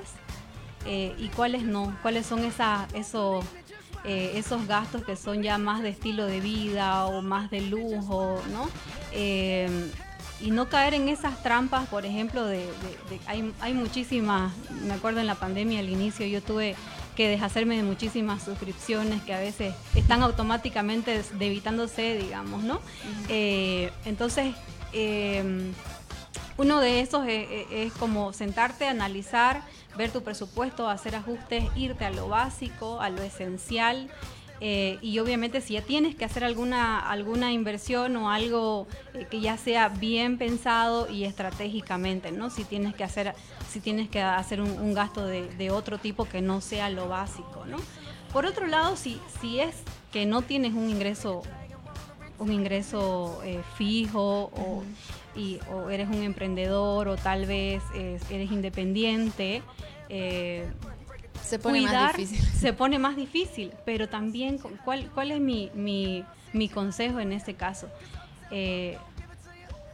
eh, 0.86 1.16
y 1.18 1.30
cuáles 1.30 1.64
no, 1.64 1.96
cuáles 2.02 2.26
son 2.26 2.44
esas, 2.44 2.92
esos, 2.94 3.46
eh, 4.08 4.34
esos 4.36 4.66
gastos 4.68 5.04
que 5.04 5.16
son 5.16 5.44
ya 5.44 5.58
más 5.58 5.84
de 5.84 5.90
estilo 5.90 6.26
de 6.26 6.40
vida 6.40 7.06
o 7.06 7.22
más 7.22 7.52
de 7.52 7.62
lujo, 7.62 8.42
¿no? 8.52 8.68
y 10.40 10.52
no 10.52 10.70
caer 10.70 10.94
en 10.94 11.10
esas 11.10 11.42
trampas, 11.42 11.88
por 11.88 12.06
ejemplo, 12.06 12.46
de, 12.46 12.68
hay, 13.26 13.52
hay, 13.60 13.74
muchísimas, 13.74 14.54
me 14.84 14.94
acuerdo 14.94 15.20
en 15.20 15.26
la 15.26 15.34
pandemia 15.34 15.80
al 15.80 15.90
inicio 15.90 16.28
yo 16.28 16.44
tuve 16.44 16.76
que 17.16 17.28
deshacerme 17.28 17.76
de 17.76 17.82
muchísimas 17.82 18.44
suscripciones 18.44 19.24
que 19.24 19.34
a 19.34 19.40
veces 19.40 19.74
están 19.96 20.22
automáticamente 20.22 21.24
debitándose, 21.40 22.16
digamos, 22.16 22.64
¿no? 22.64 22.80
Eh, 23.28 23.92
entonces, 24.06 24.54
uno 26.58 26.80
de 26.80 27.02
esos 27.02 27.26
es, 27.28 27.92
como 27.94 28.34
sentarte, 28.34 28.88
analizar, 28.88 29.64
ver 29.98 30.12
tu 30.12 30.24
presupuesto, 30.24 30.90
hacer 30.90 31.16
ajustes, 31.16 31.66
irte 31.76 32.06
a 32.06 32.12
lo 32.12 32.28
básico, 32.28 33.02
a 33.02 33.10
lo 33.10 33.22
esencial. 33.22 34.10
Eh, 34.60 34.98
y 35.04 35.20
obviamente 35.20 35.62
si 35.62 35.74
ya 35.74 35.82
tienes 35.82 36.16
que 36.16 36.26
hacer 36.26 36.44
alguna, 36.44 37.00
alguna 37.00 37.54
inversión 37.54 38.16
o 38.16 38.32
algo 38.32 38.88
eh, 39.14 39.28
que 39.30 39.40
ya 39.40 39.56
sea 39.56 39.90
bien 39.90 40.40
pensado 40.40 41.08
y 41.12 41.26
estratégicamente, 41.26 42.32
¿no? 42.32 42.50
Si 42.50 42.64
tienes 42.64 42.96
que 42.96 43.04
hacer, 43.04 43.36
si 43.70 43.80
tienes 43.80 44.10
que 44.10 44.20
hacer 44.22 44.62
un, 44.62 44.94
gasto 44.96 45.26
de, 45.26 45.70
otro 45.70 46.00
tipo 46.00 46.26
que 46.26 46.42
no 46.42 46.62
sea 46.62 46.90
lo 46.90 47.08
básico, 47.08 47.66
¿no? 47.68 47.78
Por 48.34 48.46
otro 48.48 48.66
lado, 48.66 48.96
si, 48.96 49.22
si 49.40 49.60
es 49.60 49.76
que 50.12 50.26
no 50.26 50.42
tienes 50.42 50.74
un 50.74 50.90
ingreso, 50.90 51.44
un 52.40 52.52
ingreso 52.52 53.42
eh, 53.44 53.62
fijo 53.78 54.52
o, 54.54 54.84
y, 55.36 55.60
o, 55.72 55.90
eres 55.90 56.08
un 56.08 56.24
emprendedor 56.24 57.08
o 57.08 57.16
tal 57.16 57.46
vez 57.46 57.82
eres 57.94 58.52
independiente, 58.52 59.62
se 61.48 61.60
pone 61.60 61.82
más 61.82 62.16
difícil. 62.18 62.46
Se 62.58 62.74
pone 62.74 63.00
más 63.00 63.16
difícil, 63.16 63.72
pero 63.86 64.10
también, 64.10 64.60
¿cuál, 64.84 65.10
cuál 65.14 65.32
es 65.32 65.40
mi, 65.40 65.72
mi, 65.74 66.24
mi 66.54 66.70
consejo 66.70 67.20
en 67.20 67.32
este 67.32 67.54
caso? 67.54 67.88
Eh, 68.52 68.98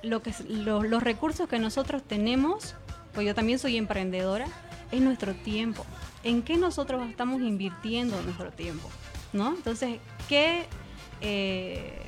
lo 0.01 0.21
que, 0.21 0.33
los 0.47 1.03
recursos 1.03 1.47
que 1.47 1.59
nosotros 1.59 2.03
tenemos, 2.03 2.75
pues 3.13 3.27
yo 3.27 3.35
también 3.35 3.59
soy 3.59 3.77
emprendedora, 3.77 4.47
es 4.91 5.01
nuestro 5.01 5.33
tiempo. 5.33 5.85
¿En 6.23 6.41
qué 6.41 6.57
nosotros 6.57 7.07
estamos 7.09 7.41
invirtiendo 7.41 8.21
nuestro 8.21 8.51
tiempo? 8.51 8.89
¿No? 9.31 9.49
Entonces, 9.49 9.99
¿qué, 10.29 10.65
eh, 11.21 12.01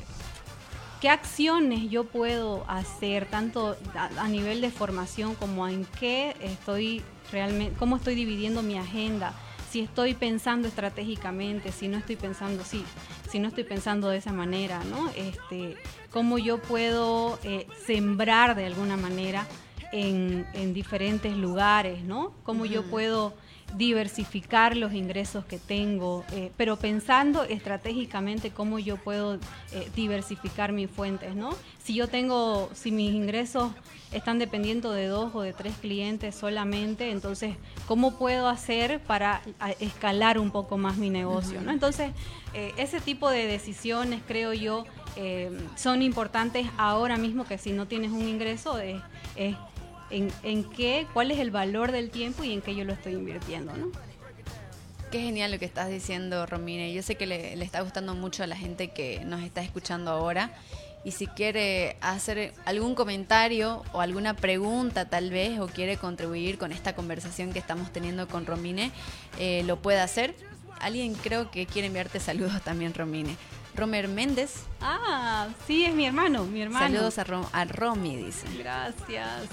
qué 1.05 1.09
acciones 1.09 1.91
yo 1.91 2.05
puedo 2.05 2.65
hacer, 2.67 3.27
tanto 3.27 3.77
a, 3.93 4.27
nivel 4.27 4.59
de 4.59 4.71
formación 4.71 5.35
como 5.35 5.67
en 5.67 5.85
qué 5.99 6.35
estoy 6.41 7.03
realmente, 7.31 7.77
cómo 7.77 7.97
estoy 7.97 8.15
dividiendo 8.15 8.63
mi 8.63 8.75
agenda, 8.75 9.31
si 9.69 9.81
estoy 9.81 10.15
pensando 10.15 10.67
estratégicamente, 10.67 11.71
si 11.71 11.89
no 11.89 11.99
estoy 11.99 12.15
pensando, 12.15 12.63
sí, 12.63 12.83
si 13.29 13.37
no 13.37 13.49
estoy 13.49 13.65
pensando 13.65 14.09
de 14.09 14.17
esa 14.17 14.33
manera, 14.33 14.83
¿no? 14.85 15.11
Este, 15.15 15.77
cómo 16.09 16.39
yo 16.39 16.59
puedo 16.59 17.37
eh, 17.43 17.67
sembrar 17.85 18.55
de 18.55 18.65
alguna 18.65 18.97
manera 18.97 19.45
en, 19.91 20.73
diferentes 20.73 21.37
lugares, 21.37 22.03
¿no? 22.03 22.33
Cómo 22.41 22.65
yo 22.65 22.81
puedo 22.81 23.35
diversificar 23.73 24.77
los 24.77 24.93
ingresos 24.93 25.45
que 25.45 25.59
tengo, 25.59 26.23
eh, 26.31 26.51
pero 26.55 26.77
pensando 26.77 27.43
estratégicamente 27.43 28.51
cómo 28.51 28.79
yo 28.79 28.97
puedo 28.97 29.35
eh, 29.71 29.89
diversificar 29.95 30.71
mis 30.71 30.89
fuentes, 30.89 31.35
¿no? 31.35 31.49
Si 31.83 31.93
yo 31.93 32.07
tengo, 32.07 32.69
si 32.73 32.91
mis 32.91 33.13
ingresos 33.13 33.71
están 34.11 34.39
dependiendo 34.39 34.91
de 34.91 35.07
dos 35.07 35.35
o 35.35 35.41
de 35.41 35.51
tres 35.51 35.73
clientes 35.81 36.35
solamente, 36.35 37.11
entonces, 37.11 37.55
¿cómo 37.87 38.17
puedo 38.17 38.47
hacer 38.47 39.01
para 39.01 39.41
escalar 39.79 40.39
un 40.39 40.51
poco 40.51 40.77
más 40.77 40.97
mi 40.97 41.09
negocio, 41.09 41.61
¿no? 41.61 41.71
Entonces, 41.71 42.11
eh, 42.53 42.73
ese 42.77 43.01
tipo 43.01 43.29
de 43.29 43.45
decisiones, 43.45 44.21
creo 44.25 44.53
yo, 44.53 44.85
son 45.77 46.01
importantes 46.01 46.67
ahora 46.77 47.15
mismo 47.15 47.45
que 47.45 47.57
si 47.57 47.71
no 47.71 47.87
tienes 47.87 48.11
un 48.11 48.27
ingreso 48.27 48.77
es 48.79 49.55
en, 50.43 50.63
qué, 50.63 51.07
cuál 51.13 51.31
es 51.31 51.39
el 51.39 51.51
valor 51.51 51.91
del 51.91 52.09
tiempo 52.09 52.43
y 52.43 52.53
en 52.53 52.61
qué 52.61 52.75
yo 52.75 52.83
lo 52.83 52.93
estoy 52.93 53.13
invirtiendo, 53.13 53.75
¿no? 53.75 53.91
Qué 55.11 55.21
genial 55.21 55.51
lo 55.51 55.59
que 55.59 55.65
estás 55.65 55.89
diciendo, 55.89 56.45
Romine. 56.45 56.93
Yo 56.93 57.03
sé 57.03 57.15
que 57.15 57.25
le, 57.25 57.53
está 57.61 57.81
gustando 57.81 58.15
mucho 58.15 58.43
a 58.43 58.47
la 58.47 58.55
gente 58.55 58.89
que 58.89 59.23
nos 59.25 59.41
está 59.43 59.61
escuchando 59.61 60.11
ahora. 60.11 60.51
Y 61.03 61.11
si 61.11 61.27
quiere 61.27 61.97
hacer 62.01 62.53
algún 62.65 62.95
comentario 62.95 63.83
o 63.93 64.01
alguna 64.01 64.35
pregunta 64.35 65.07
tal 65.07 65.29
vez 65.29 65.59
o 65.59 65.67
quiere 65.67 65.97
contribuir 65.97 66.57
con 66.57 66.71
esta 66.71 66.95
conversación 66.95 67.53
que 67.53 67.59
estamos 67.59 67.93
teniendo 67.93 68.27
con 68.27 68.45
Romine, 68.45 68.91
eh, 69.37 69.63
lo 69.67 69.79
puede 69.81 69.99
hacer. 69.99 70.35
Alguien 70.79 71.13
creo 71.13 71.51
que 71.51 71.67
quiere 71.67 71.87
enviarte 71.87 72.19
saludos 72.19 72.61
también, 72.63 72.93
Romine. 72.93 73.35
Romer 73.75 74.07
Méndez. 74.07 74.63
Ah, 74.81 75.49
sí, 75.67 75.85
es 75.85 75.93
mi 75.93 76.05
hermano, 76.05 76.45
mi 76.45 76.61
hermano. 76.61 76.85
Saludos 76.85 77.19
a, 77.19 77.59
a 77.59 77.65
Romy, 77.65 78.15
dice. 78.15 78.47
Gracias. 78.57 79.49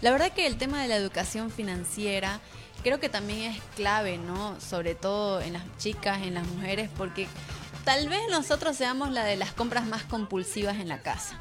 La 0.00 0.12
verdad 0.12 0.32
que 0.32 0.46
el 0.46 0.58
tema 0.58 0.80
de 0.80 0.88
la 0.88 0.96
educación 0.96 1.50
financiera 1.50 2.40
creo 2.82 3.00
que 3.00 3.08
también 3.08 3.52
es 3.52 3.60
clave, 3.74 4.18
¿no? 4.18 4.60
Sobre 4.60 4.94
todo 4.94 5.40
en 5.40 5.54
las 5.54 5.64
chicas, 5.78 6.22
en 6.22 6.34
las 6.34 6.46
mujeres, 6.46 6.88
porque 6.96 7.26
tal 7.84 8.08
vez 8.08 8.20
nosotros 8.30 8.76
seamos 8.76 9.10
la 9.10 9.24
de 9.24 9.36
las 9.36 9.52
compras 9.52 9.86
más 9.86 10.04
compulsivas 10.04 10.76
en 10.76 10.88
la 10.88 11.00
casa. 11.00 11.36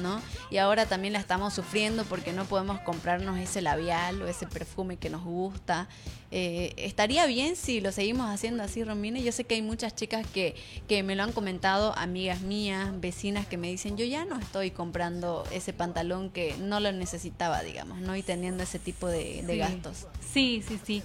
¿No? 0.00 0.20
Y 0.50 0.58
ahora 0.58 0.86
también 0.86 1.12
la 1.12 1.18
estamos 1.18 1.54
sufriendo 1.54 2.04
porque 2.04 2.32
no 2.32 2.44
podemos 2.44 2.80
comprarnos 2.80 3.38
ese 3.38 3.60
labial 3.62 4.22
o 4.22 4.26
ese 4.26 4.46
perfume 4.46 4.96
que 4.96 5.10
nos 5.10 5.24
gusta. 5.24 5.88
Eh, 6.30 6.72
¿Estaría 6.76 7.26
bien 7.26 7.56
si 7.56 7.80
lo 7.80 7.92
seguimos 7.92 8.30
haciendo 8.30 8.62
así, 8.62 8.82
Romine? 8.84 9.22
Yo 9.22 9.32
sé 9.32 9.44
que 9.44 9.56
hay 9.56 9.62
muchas 9.62 9.94
chicas 9.94 10.26
que, 10.26 10.54
que 10.88 11.02
me 11.02 11.14
lo 11.14 11.22
han 11.22 11.32
comentado, 11.32 11.94
amigas 11.98 12.40
mías, 12.40 12.88
vecinas 13.00 13.46
que 13.46 13.58
me 13.58 13.68
dicen, 13.68 13.96
yo 13.96 14.04
ya 14.04 14.24
no 14.24 14.38
estoy 14.38 14.70
comprando 14.70 15.44
ese 15.52 15.72
pantalón 15.72 16.30
que 16.30 16.54
no 16.58 16.80
lo 16.80 16.90
necesitaba, 16.92 17.62
digamos, 17.62 18.00
¿no? 18.00 18.16
Y 18.16 18.22
teniendo 18.22 18.62
ese 18.62 18.78
tipo 18.78 19.08
de, 19.08 19.42
de 19.42 19.56
gastos. 19.58 20.06
Sí, 20.32 20.64
sí, 20.66 20.80
sí. 20.84 21.02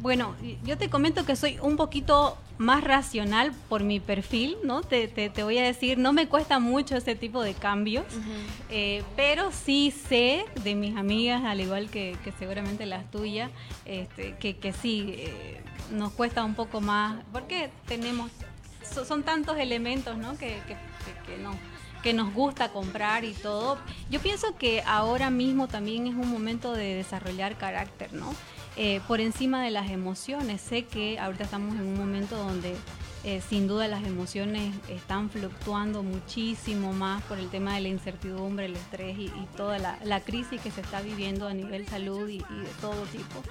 Bueno, 0.00 0.34
yo 0.64 0.76
te 0.76 0.90
comento 0.90 1.24
que 1.24 1.36
soy 1.36 1.58
un 1.60 1.76
poquito 1.76 2.36
más 2.58 2.84
racional 2.84 3.52
por 3.68 3.82
mi 3.82 4.00
perfil, 4.00 4.56
¿no? 4.62 4.82
Te, 4.82 5.08
te, 5.08 5.42
voy 5.42 5.58
a 5.58 5.62
decir, 5.62 5.98
no 5.98 6.12
me 6.12 6.28
cuesta 6.28 6.58
mucho 6.58 6.96
ese 6.96 7.14
tipo 7.14 7.42
de 7.42 7.54
cambios, 7.54 8.04
eh, 8.70 9.02
pero 9.16 9.50
sí 9.52 9.92
sé 9.92 10.44
de 10.62 10.74
mis 10.74 10.96
amigas, 10.96 11.44
al 11.44 11.60
igual 11.60 11.90
que, 11.90 12.16
seguramente 12.38 12.86
las 12.86 13.10
tuyas, 13.10 13.50
este, 13.84 14.36
que, 14.36 14.56
que, 14.56 14.72
sí, 14.72 15.14
eh, 15.16 15.62
nos 15.90 16.12
cuesta 16.12 16.44
un 16.44 16.54
poco 16.54 16.80
más, 16.80 17.22
porque 17.32 17.70
tenemos, 17.86 18.30
son 19.06 19.22
tantos 19.22 19.56
elementos, 19.58 20.16
¿no? 20.16 20.36
Que, 20.36 20.60
que 21.26 21.38
no 21.38 21.52
que 22.04 22.12
nos 22.12 22.34
gusta 22.34 22.68
comprar 22.68 23.24
y 23.24 23.32
todo. 23.32 23.78
Yo 24.10 24.20
pienso 24.20 24.54
que 24.58 24.82
ahora 24.86 25.30
mismo 25.30 25.68
también 25.68 26.06
es 26.06 26.14
un 26.14 26.30
momento 26.30 26.74
de 26.74 26.94
desarrollar 26.96 27.56
carácter, 27.56 28.12
¿no? 28.12 28.34
Eh, 28.76 29.00
por 29.06 29.20
encima 29.20 29.62
de 29.62 29.70
las 29.70 29.90
emociones. 29.90 30.60
Sé 30.60 30.84
que 30.84 31.18
ahorita 31.18 31.44
estamos 31.44 31.74
en 31.76 31.82
un 31.82 31.96
momento 31.96 32.36
donde 32.36 32.74
eh, 33.22 33.40
sin 33.48 33.68
duda 33.68 33.88
las 33.88 34.04
emociones 34.04 34.74
están 34.88 35.30
fluctuando 35.30 36.02
muchísimo 36.02 36.92
más 36.92 37.22
por 37.22 37.38
el 37.38 37.48
tema 37.48 37.74
de 37.74 37.80
la 37.80 37.88
incertidumbre, 37.88 38.66
el 38.66 38.76
estrés 38.76 39.16
y, 39.18 39.30
toda 39.56 39.78
la, 39.78 40.20
crisis 40.20 40.60
que 40.60 40.70
se 40.70 40.80
está 40.80 41.00
viviendo 41.00 41.46
a 41.46 41.54
nivel 41.54 41.86
salud 41.88 42.28
y, 42.28 42.38
de 42.38 42.70
todo 42.80 43.02
tipo. 43.04 43.42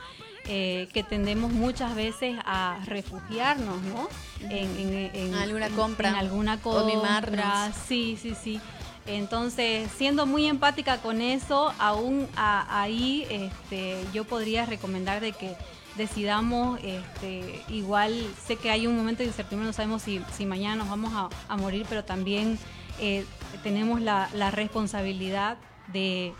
Eh, 0.46 0.90
que 0.94 1.04
tendemos 1.04 1.54
muchas 1.54 1.96
veces 1.96 2.38
a 2.46 2.82
refugiarnos, 2.86 3.82
¿no? 3.84 4.10
En, 4.42 5.34
alguna 5.36 5.70
compra. 5.70 6.10
En, 6.10 6.16
alguna 6.16 6.60
compra. 6.60 7.72
Sí, 7.88 8.18
sí, 8.22 8.36
sí. 8.36 8.60
Entonces, 9.06 9.90
siendo 9.98 10.26
muy 10.26 10.48
empática 10.48 10.98
con 10.98 11.22
eso, 11.22 11.74
aún 11.78 12.28
ahí 12.36 13.28
este, 13.30 14.02
yo 14.14 14.24
podría 14.24 14.66
recomendar 14.66 15.20
de 15.20 15.34
que 15.34 15.56
decidamos, 15.98 16.80
este, 16.84 17.62
igual 17.68 18.14
sé 18.46 18.56
que 18.56 18.72
hay 18.72 18.88
un 18.88 18.96
momento 18.96 19.20
de 19.20 19.28
incertidumbre, 19.28 19.68
no 19.68 19.74
sabemos 19.74 20.04
si, 20.04 20.46
mañana 20.46 20.78
nos 20.78 20.90
vamos 20.90 21.30
a, 21.48 21.58
morir, 21.58 21.86
pero 21.90 22.04
también 22.04 22.58
eh, 23.00 23.26
tenemos 23.62 24.02
la, 24.02 24.30
responsabilidad 24.52 25.58
de, 25.92 26.34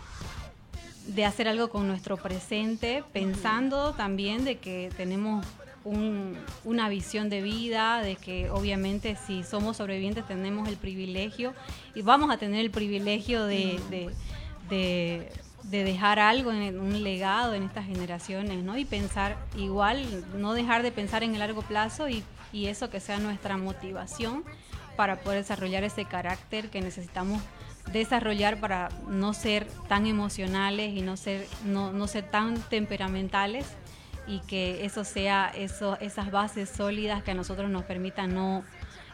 de 1.06 1.24
hacer 1.24 1.48
algo 1.48 1.68
con 1.68 1.86
nuestro 1.86 2.16
presente, 2.16 3.04
pensando 3.12 3.92
también 3.92 4.44
de 4.44 4.58
que 4.58 4.90
tenemos 4.96 5.44
una 5.84 6.88
visión 6.88 7.28
de 7.28 7.42
vida, 7.42 8.00
de 8.00 8.16
que 8.16 8.50
obviamente 8.50 9.16
si 9.26 9.44
somos 9.44 9.76
sobrevivientes 9.76 10.26
tenemos 10.26 10.68
el 10.68 10.76
privilegio 10.76 11.52
y 11.94 12.02
vamos 12.02 12.30
a 12.30 12.38
tener 12.38 12.60
el 12.60 12.70
privilegio 12.70 13.44
de, 13.44 13.78
de, 14.70 15.30
dejar 15.70 16.18
algo, 16.18 16.52
en 16.52 16.80
un 16.80 17.02
legado 17.02 17.54
en 17.54 17.64
estas 17.64 17.86
generaciones, 17.86 18.64
¿no? 18.64 18.78
Y 18.78 18.84
pensar 18.84 19.36
igual, 19.56 20.24
no 20.36 20.54
dejar 20.54 20.82
de 20.82 20.90
pensar 20.90 21.22
en 21.22 21.34
el 21.34 21.40
largo 21.40 21.62
plazo 21.62 22.08
y, 22.08 22.24
y 22.52 22.66
eso 22.66 22.88
que 22.88 23.00
sea 23.00 23.18
nuestra 23.18 23.56
motivación 23.58 24.44
para 24.96 25.20
poder 25.20 25.40
desarrollar 25.40 25.84
ese 25.84 26.04
carácter 26.04 26.70
que 26.70 26.80
necesitamos 26.80 27.42
desarrollar 27.92 28.60
para 28.60 28.88
no 29.08 29.34
ser 29.34 29.66
tan 29.88 30.06
emocionales 30.06 30.94
y 30.94 31.02
no 31.02 31.16
ser, 31.16 31.46
no, 31.64 31.92
no 31.92 32.06
ser 32.06 32.30
tan 32.30 32.56
temperamentales 32.56 33.66
y 34.26 34.40
que 34.40 34.84
eso 34.84 35.04
sea 35.04 35.50
eso, 35.54 35.98
esas 36.00 36.30
bases 36.30 36.68
sólidas 36.68 37.22
que 37.22 37.32
a 37.32 37.34
nosotros 37.34 37.70
nos 37.70 37.84
permitan 37.84 38.34
no, 38.34 38.64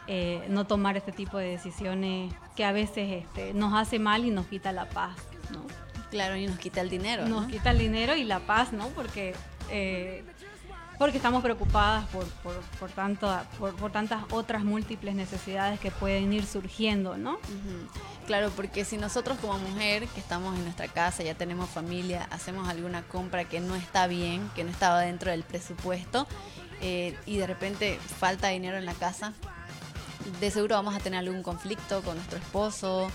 eh, 0.07 0.45
no 0.49 0.65
tomar 0.65 0.97
este 0.97 1.11
tipo 1.11 1.37
de 1.37 1.47
decisiones 1.47 2.33
que 2.55 2.65
a 2.65 2.71
veces 2.71 3.23
este, 3.23 3.53
nos 3.53 3.73
hace 3.73 3.99
mal 3.99 4.25
y 4.25 4.31
nos 4.31 4.47
quita 4.47 4.71
la 4.71 4.89
paz, 4.89 5.15
¿no? 5.51 5.61
Claro, 6.09 6.35
y 6.35 6.45
nos 6.45 6.59
quita 6.59 6.81
el 6.81 6.89
dinero. 6.89 7.25
Nos 7.27 7.47
quita 7.47 7.71
el 7.71 7.79
dinero 7.79 8.15
y 8.15 8.25
la 8.25 8.41
paz, 8.41 8.73
¿no? 8.73 8.87
Porque 8.89 9.33
eh, 9.69 10.23
porque 11.01 11.17
estamos 11.17 11.41
preocupadas 11.41 12.05
por, 12.09 12.27
por, 12.79 12.91
tanto, 12.91 13.27
por, 13.57 13.91
tantas 13.91 14.21
otras 14.29 14.63
múltiples 14.63 15.15
necesidades 15.15 15.79
que 15.79 15.89
pueden 15.89 16.31
ir 16.31 16.45
surgiendo, 16.45 17.17
¿no? 17.17 17.39
Claro, 18.27 18.51
porque 18.55 18.85
si 18.85 18.97
nosotros 18.97 19.39
como 19.39 19.57
mujer 19.57 20.07
que 20.09 20.19
estamos 20.19 20.55
en 20.55 20.63
nuestra 20.63 20.87
casa, 20.87 21.23
ya 21.23 21.33
tenemos 21.33 21.71
familia, 21.71 22.27
hacemos 22.29 22.69
alguna 22.69 23.01
compra 23.01 23.45
que 23.45 23.59
no 23.59 23.73
está 23.73 24.05
bien, 24.05 24.47
que 24.53 24.63
no 24.63 24.69
estaba 24.69 24.99
dentro 24.99 25.31
del 25.31 25.41
presupuesto, 25.41 26.27
eh, 26.81 27.17
y 27.25 27.37
de 27.37 27.47
repente 27.47 27.97
falta 28.19 28.49
dinero 28.49 28.77
en 28.77 28.85
la 28.85 28.93
casa, 28.93 29.33
de 30.39 30.51
seguro 30.51 30.75
vamos 30.75 30.93
a 30.95 30.99
tener 30.99 31.17
algún 31.17 31.41
conflicto 31.41 32.03
con 32.03 32.15
nuestro 32.15 32.37
esposo, 32.37 33.09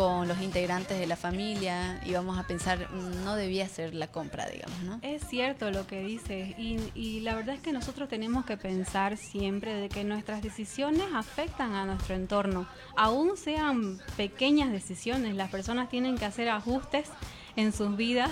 con 0.00 0.26
los 0.26 0.40
integrantes 0.40 0.98
de 0.98 1.06
la 1.06 1.14
familia 1.14 2.00
y 2.06 2.14
vamos 2.14 2.38
a 2.38 2.44
pensar, 2.44 2.88
mm, 2.90 3.22
no 3.22 3.36
debía 3.36 3.68
ser 3.68 3.94
la 3.94 4.06
compra, 4.06 4.46
digamos, 4.46 4.80
¿no? 4.82 4.98
Es 5.02 5.28
cierto 5.28 5.70
lo 5.70 5.86
que 5.86 6.02
dices 6.02 6.58
y, 6.58 7.20
la 7.20 7.34
verdad 7.34 7.56
es 7.56 7.60
que 7.60 7.70
nosotros 7.70 8.08
tenemos 8.08 8.46
que 8.46 8.56
pensar 8.56 9.18
siempre 9.18 9.74
de 9.74 9.90
que 9.90 10.02
nuestras 10.04 10.42
decisiones 10.42 11.04
afectan 11.14 11.74
a 11.74 11.84
nuestro 11.84 12.14
entorno, 12.14 12.66
aún 12.96 13.36
sean 13.36 13.98
pequeñas 14.16 14.72
decisiones, 14.72 15.34
las 15.34 15.50
personas 15.50 15.90
tienen 15.90 16.16
que 16.16 16.24
hacer 16.24 16.48
ajustes 16.48 17.10
en 17.56 17.74
sus 17.74 17.94
vidas 17.94 18.30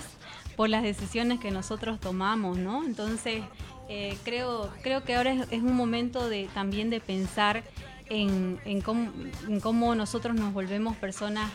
por 0.56 0.70
las 0.70 0.82
decisiones 0.82 1.38
que 1.38 1.50
nosotros 1.50 2.00
tomamos, 2.00 2.56
¿no? 2.56 2.82
Entonces, 2.82 3.42
eh, 3.90 4.16
creo, 4.24 4.72
creo 4.82 5.04
que 5.04 5.16
ahora 5.16 5.32
es, 5.32 5.48
es 5.50 5.60
un 5.60 5.76
momento 5.76 6.30
de, 6.30 6.48
también 6.54 6.88
de 6.88 7.00
pensar 7.00 7.62
en, 8.10 8.80
cómo, 8.82 9.94
nosotros 9.94 10.34
nos 10.34 10.52
volvemos 10.52 10.96
personas. 10.96 11.50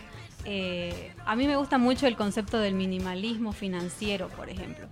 Eh, 0.45 1.13
a 1.25 1.35
mí 1.35 1.47
me 1.47 1.55
gusta 1.55 1.77
mucho 1.77 2.07
el 2.07 2.15
concepto 2.15 2.59
del 2.59 2.73
minimalismo 2.73 3.53
financiero, 3.53 4.27
por 4.29 4.49
ejemplo. 4.49 4.87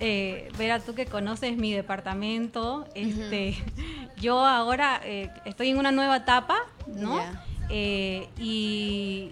Eh, 0.00 0.50
Vera, 0.58 0.80
tú 0.80 0.94
que 0.94 1.06
conoces 1.06 1.56
mi 1.56 1.72
departamento, 1.72 2.86
este, 2.94 3.56
yo 4.20 4.44
ahora 4.44 5.00
eh, 5.04 5.30
estoy 5.44 5.70
en 5.70 5.78
una 5.78 5.92
nueva 5.92 6.18
etapa, 6.18 6.56
¿no? 6.86 7.20
Eh, 7.70 8.28
y 8.38 9.30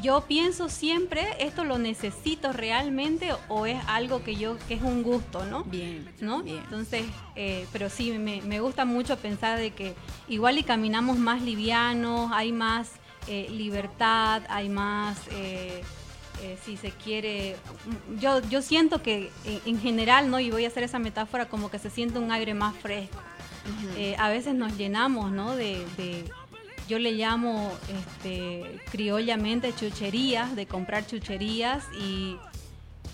yo 0.00 0.22
pienso 0.22 0.68
siempre, 0.68 1.26
¿esto 1.38 1.64
lo 1.64 1.78
necesito 1.78 2.52
realmente 2.52 3.30
o 3.48 3.66
es 3.66 3.78
algo 3.86 4.22
que 4.24 4.36
yo, 4.36 4.56
que 4.68 4.74
es 4.74 4.82
un 4.82 5.02
gusto, 5.02 5.44
¿no? 5.44 5.64
Bien. 5.64 6.08
¿No? 6.20 6.42
Bien. 6.42 6.58
Entonces, 6.58 7.04
eh, 7.34 7.66
pero 7.72 7.90
sí, 7.90 8.12
me, 8.12 8.40
me 8.42 8.60
gusta 8.60 8.84
mucho 8.84 9.16
pensar 9.18 9.58
de 9.58 9.70
que 9.72 9.94
igual 10.28 10.58
y 10.58 10.62
caminamos 10.64 11.18
más 11.18 11.42
livianos, 11.42 12.30
hay 12.32 12.52
más 12.52 12.90
eh, 13.28 13.48
libertad, 13.50 14.42
hay 14.48 14.68
más, 14.68 15.18
eh, 15.32 15.82
eh, 16.42 16.58
si 16.64 16.76
se 16.76 16.90
quiere, 16.90 17.56
yo, 18.20 18.40
yo 18.48 18.62
siento 18.62 19.02
que 19.02 19.30
en, 19.44 19.60
en 19.64 19.80
general, 19.80 20.30
¿no? 20.30 20.38
Y 20.40 20.50
voy 20.50 20.64
a 20.64 20.68
hacer 20.68 20.82
esa 20.82 20.98
metáfora 20.98 21.46
como 21.48 21.70
que 21.70 21.78
se 21.78 21.90
siente 21.90 22.18
un 22.18 22.30
aire 22.30 22.54
más 22.54 22.74
fresco. 22.76 23.18
Eh, 23.96 24.14
a 24.18 24.28
veces 24.28 24.54
nos 24.54 24.76
llenamos, 24.76 25.32
¿no? 25.32 25.56
De, 25.56 25.84
de- 25.96 26.30
yo 26.88 26.98
le 26.98 27.12
llamo 27.12 27.72
este, 27.88 28.80
criollamente 28.90 29.74
chucherías, 29.74 30.54
de 30.54 30.66
comprar 30.66 31.06
chucherías 31.06 31.84
y, 32.00 32.36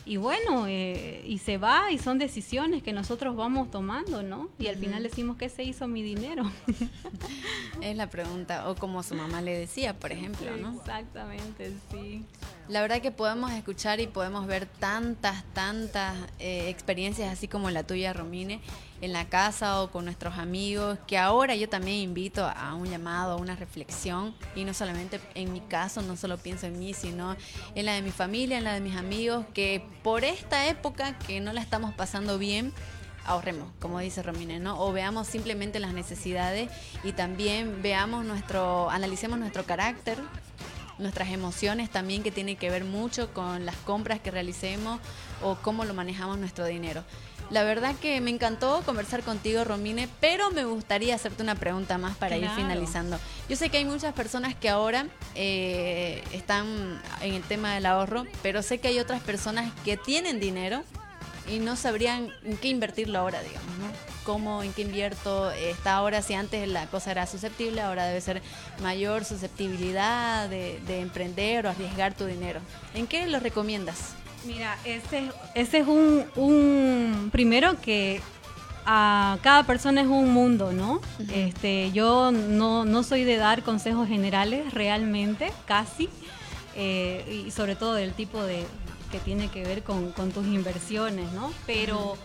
y 0.05 0.17
bueno, 0.17 0.67
eh, 0.67 1.23
y 1.27 1.39
se 1.39 1.59
va 1.59 1.91
y 1.91 1.99
son 1.99 2.19
decisiones 2.19 2.83
que 2.83 2.93
nosotros 2.93 3.37
vamos 3.37 3.71
tomando, 3.71 4.23
¿no? 4.23 4.51
Y 4.59 4.67
al 4.67 4.77
final 4.77 5.03
decimos, 5.03 5.37
¿qué 5.37 5.49
se 5.49 5.65
hizo 5.65 5.89
mi 5.89 6.03
dinero? 6.03 6.51
Es 7.81 7.97
la 7.97 8.09
pregunta, 8.09 8.69
o 8.71 8.77
como 8.77 9.03
su 9.03 9.17
mamá 9.17 9.43
le 9.43 9.59
decía, 9.59 9.99
por 9.99 10.13
ejemplo, 10.13 10.57
¿no? 10.57 10.73
Exactamente, 10.79 11.73
sí. 11.91 12.25
La 12.69 12.81
verdad 12.81 13.01
que 13.01 13.11
podemos 13.11 13.51
escuchar 13.53 14.01
y 14.01 14.07
podemos 14.07 14.47
ver 14.47 14.67
tantas, 14.67 15.43
tantas 15.53 16.17
eh, 16.39 16.69
experiencias 16.69 17.33
así 17.33 17.49
como 17.49 17.71
la 17.71 17.83
tuya, 17.83 18.13
Romine, 18.13 18.61
en 19.01 19.13
la 19.13 19.29
casa 19.29 19.83
o 19.83 19.91
con 19.91 20.05
nuestros 20.05 20.39
amigos, 20.39 20.97
que 21.09 21.19
ahora 21.19 21.57
yo 21.57 21.69
también 21.69 21.97
invito 21.97 22.47
a 22.47 22.75
un 22.75 22.89
llamado, 22.89 23.33
a 23.33 23.37
una 23.37 23.57
reflexión, 23.57 24.33
y 24.55 24.65
no 24.65 24.75
solamente 24.75 25.21
en 25.35 25.53
mi 25.53 25.61
caso, 25.61 26.03
no 26.03 26.17
solo 26.17 26.39
pienso 26.39 26.67
en 26.67 26.79
mí, 26.79 26.95
sino 26.95 27.37
en 27.75 27.85
la 27.85 27.95
de 27.95 28.03
mi 28.03 28.13
familia, 28.13 28.59
en 28.59 28.65
la 28.65 28.75
de 28.75 28.81
mis 28.81 28.97
amigos, 28.97 29.45
que 29.55 29.85
por 30.05 30.25
esta 30.25 30.69
época 30.69 31.19
que 31.19 31.41
no 31.41 31.53
la 31.53 31.61
estamos 31.61 31.93
pasando 31.95 32.39
bien, 32.39 32.73
ahorremos, 33.25 33.69
como 33.81 33.99
dice 33.99 34.23
Romine, 34.23 34.61
¿no? 34.61 34.81
O 34.81 34.93
veamos 34.93 35.27
simplemente 35.27 35.81
las 35.81 35.95
necesidades 35.95 36.71
y 37.03 37.13
también 37.13 37.83
veamos 37.83 38.25
nuestro, 38.25 38.89
analicemos 38.89 39.39
nuestro 39.39 39.65
carácter, 39.65 40.19
nuestras 41.03 41.31
emociones 41.31 41.91
también 41.91 42.23
que 42.23 42.31
tienen 42.31 42.57
que 42.57 42.71
ver 42.71 42.85
mucho 42.85 43.33
con 43.35 43.67
las 43.67 43.77
compras 43.77 44.21
que 44.21 44.31
realicemos 44.31 45.01
o 45.43 45.57
cómo 45.57 45.85
lo 45.85 45.95
manejamos 45.95 46.39
nuestro 46.39 46.65
dinero. 46.65 47.05
La 47.51 47.65
verdad 47.65 47.95
que 48.01 48.21
me 48.23 48.31
encantó 48.31 48.83
conversar 48.87 49.23
contigo, 49.23 49.63
Romine, 49.65 50.09
pero 50.21 50.51
me 50.53 50.65
gustaría 50.65 51.15
hacerte 51.15 51.43
una 51.43 51.55
pregunta 51.55 51.99
más 51.99 52.17
para 52.17 52.39
ir 52.39 52.49
finalizando. 52.57 53.19
Yo 53.49 53.57
sé 53.57 53.69
que 53.69 53.77
hay 53.77 53.85
muchas 53.85 54.15
personas 54.15 54.55
que 54.55 54.71
ahora 54.71 55.07
eh, 55.35 56.25
están 56.33 57.03
en 57.21 57.35
el 57.35 57.43
tema 57.43 57.75
del 57.75 57.85
ahorro, 57.85 58.25
pero 58.43 58.63
sé 58.63 58.79
que 58.79 58.89
hay 58.89 58.99
otras 58.99 59.21
personas 59.21 59.71
que 59.85 59.99
tienen 59.99 60.41
dinero 60.41 60.83
y 61.49 61.59
no 61.59 61.77
sabrían 61.77 62.29
en 62.45 62.57
qué 62.57 62.69
invertirlo 62.69 63.19
ahora, 63.19 63.41
digamos, 63.43 63.77
¿no? 63.79 63.87
¿Cómo, 64.25 64.63
en 64.63 64.73
qué 64.73 64.83
invierto? 64.83 65.51
Está 65.51 65.95
ahora, 65.95 66.23
si 66.23 66.35
antes 66.35 66.69
la 66.69 66.87
cosa 66.87 67.11
era 67.11 67.27
susceptible, 67.27 67.81
ahora 67.81 68.07
debe 68.07 68.21
ser 68.21 68.41
mayor 68.81 69.25
susceptibilidad 69.25 70.49
de, 70.49 70.79
de 70.87 71.01
emprender 71.01 71.67
o 71.67 71.71
arriesgar 71.71 72.15
tu 72.15 72.27
dinero. 72.27 72.61
¿En 72.95 73.07
qué 73.07 73.27
lo 73.27 73.41
recomiendas? 73.41 74.15
Mira, 74.47 74.77
ese, 74.85 75.31
ese 75.55 75.79
es 75.79 75.87
un, 75.89 76.25
un- 76.37 77.31
primero 77.33 77.81
que 77.81 78.21
a 78.85 79.39
cada 79.43 79.63
persona 79.65 80.01
es 80.01 80.09
un 80.09 80.33
mundo, 80.33 80.73
¿no? 80.73 81.01
Este, 81.33 81.91
yo 81.93 82.33
no, 82.33 82.85
no 82.85 83.03
soy 83.05 83.23
de 83.25 83.37
dar 83.37 83.63
consejos 83.63 84.09
generales 84.09 84.73
realmente, 84.75 85.53
casi, 85.67 86.09
eh, 86.75 87.45
y 87.47 87.51
sobre 87.53 87.77
todo 87.77 87.95
del 87.95 88.13
tipo 88.15 88.43
de 88.43 88.67
que 89.13 89.21
tiene 89.21 89.49
que 89.49 89.63
ver 89.63 89.85
con, 89.85 90.11
con 90.13 90.33
tus 90.33 90.47
inversiones, 90.47 91.31
¿no? 91.33 91.53
Pero 91.67 92.17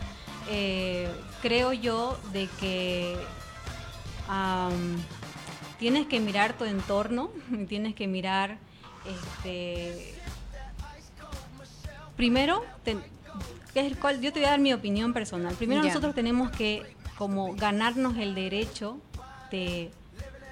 eh, 0.50 1.12
creo 1.42 1.74
yo 1.74 2.18
de 2.32 2.48
que 2.60 3.16
tienes 5.78 6.08
que 6.08 6.20
mirar 6.20 6.58
tu 6.58 6.64
entorno, 6.66 7.30
tienes 7.68 7.94
que 7.94 8.08
mirar 8.08 8.58
este 9.06 10.16
primero, 12.16 12.64
te- 12.84 12.98
es 13.76 13.86
el 13.86 14.00
cual, 14.00 14.20
yo 14.22 14.34
te 14.34 14.40
voy 14.40 14.48
a 14.48 14.52
dar 14.52 14.60
mi 14.60 14.74
opinión 14.74 15.14
personal. 15.14 15.54
Primero 15.54 15.82
Ya. 15.84 15.90
nosotros 15.90 16.16
tenemos 16.16 16.50
que 16.52 16.96
como 17.18 17.54
ganarnos 17.56 18.18
el 18.18 18.34
derecho 18.34 18.98
de, 19.52 19.92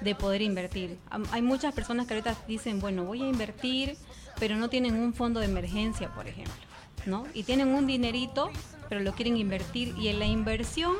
de 0.00 0.14
poder 0.14 0.42
invertir. 0.42 0.98
Hay 1.32 1.42
muchas 1.42 1.74
personas 1.74 2.06
que 2.06 2.14
ahorita 2.14 2.36
dicen, 2.46 2.80
bueno, 2.80 3.04
voy 3.04 3.22
a 3.22 3.28
invertir, 3.28 3.96
pero 4.38 4.56
no 4.56 4.68
tienen 4.68 4.94
un 4.96 5.14
fondo 5.14 5.40
de 5.40 5.46
emergencia, 5.46 6.12
por 6.14 6.28
ejemplo, 6.28 6.54
¿no? 7.06 7.24
Y 7.34 7.44
tienen 7.44 7.68
un 7.68 7.86
dinerito, 7.86 8.50
pero 8.88 9.00
lo 9.00 9.12
quieren 9.12 9.36
invertir. 9.36 9.94
Y 9.98 10.08
en 10.08 10.18
la 10.18 10.26
inversión 10.26 10.94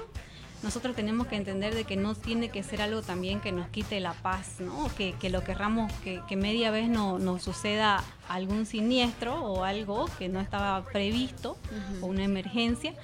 nosotros 0.63 0.97
tenemos 0.97 1.27
que 1.27 1.37
entender 1.37 1.75
de 1.75 1.85
que 1.85 1.97
no 1.97 2.15
tiene 2.15 2.49
que 2.49 2.63
ser 2.63 2.81
algo 2.81 3.03
también 3.03 3.41
que 3.41 3.53
nos 3.53 3.69
quite 3.69 4.01
la 4.01 4.15
paz, 4.15 4.61
¿no? 4.61 4.91
Que, 4.97 5.13
que 5.13 5.31
lo 5.31 5.45
querramos, 5.45 5.93
que, 6.03 6.23
que 6.29 6.37
media 6.37 6.71
vez 6.71 6.89
no, 6.89 7.19
nos 7.19 7.43
suceda 7.43 8.03
algún 8.29 8.67
siniestro 8.67 9.45
o 9.45 9.65
algo 9.65 10.07
que 10.19 10.29
no 10.29 10.41
estaba 10.41 10.85
previsto 10.87 11.57
o 12.01 12.07
una 12.07 12.25
emergencia, 12.25 12.95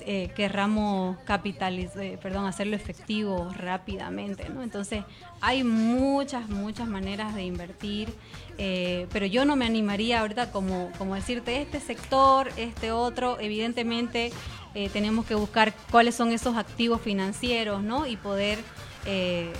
eh, 0.00 0.30
querramos 0.34 1.16
capitalizar, 1.24 2.18
perdón, 2.20 2.46
hacerlo 2.46 2.76
efectivo 2.76 3.50
rápidamente, 3.54 4.48
¿no? 4.48 4.62
Entonces 4.62 5.04
hay 5.40 5.64
muchas, 5.64 6.48
muchas 6.48 6.88
maneras 6.88 7.34
de 7.34 7.44
invertir, 7.44 8.14
eh, 8.58 9.06
pero 9.12 9.26
yo 9.26 9.44
no 9.44 9.56
me 9.56 9.66
animaría 9.66 10.20
ahorita 10.20 10.50
como, 10.50 10.90
como 10.98 11.14
decirte 11.14 11.60
este 11.60 11.80
sector, 11.80 12.50
este 12.56 12.92
otro, 12.92 13.38
evidentemente 13.40 14.32
eh, 14.74 14.88
tenemos 14.92 15.26
que 15.26 15.34
buscar 15.34 15.74
cuáles 15.90 16.14
son 16.14 16.32
esos 16.32 16.56
activos 16.56 17.00
financieros, 17.00 17.82
¿no? 17.82 18.06
Y 18.06 18.16
poder, 18.16 18.58
eh, 19.06 19.52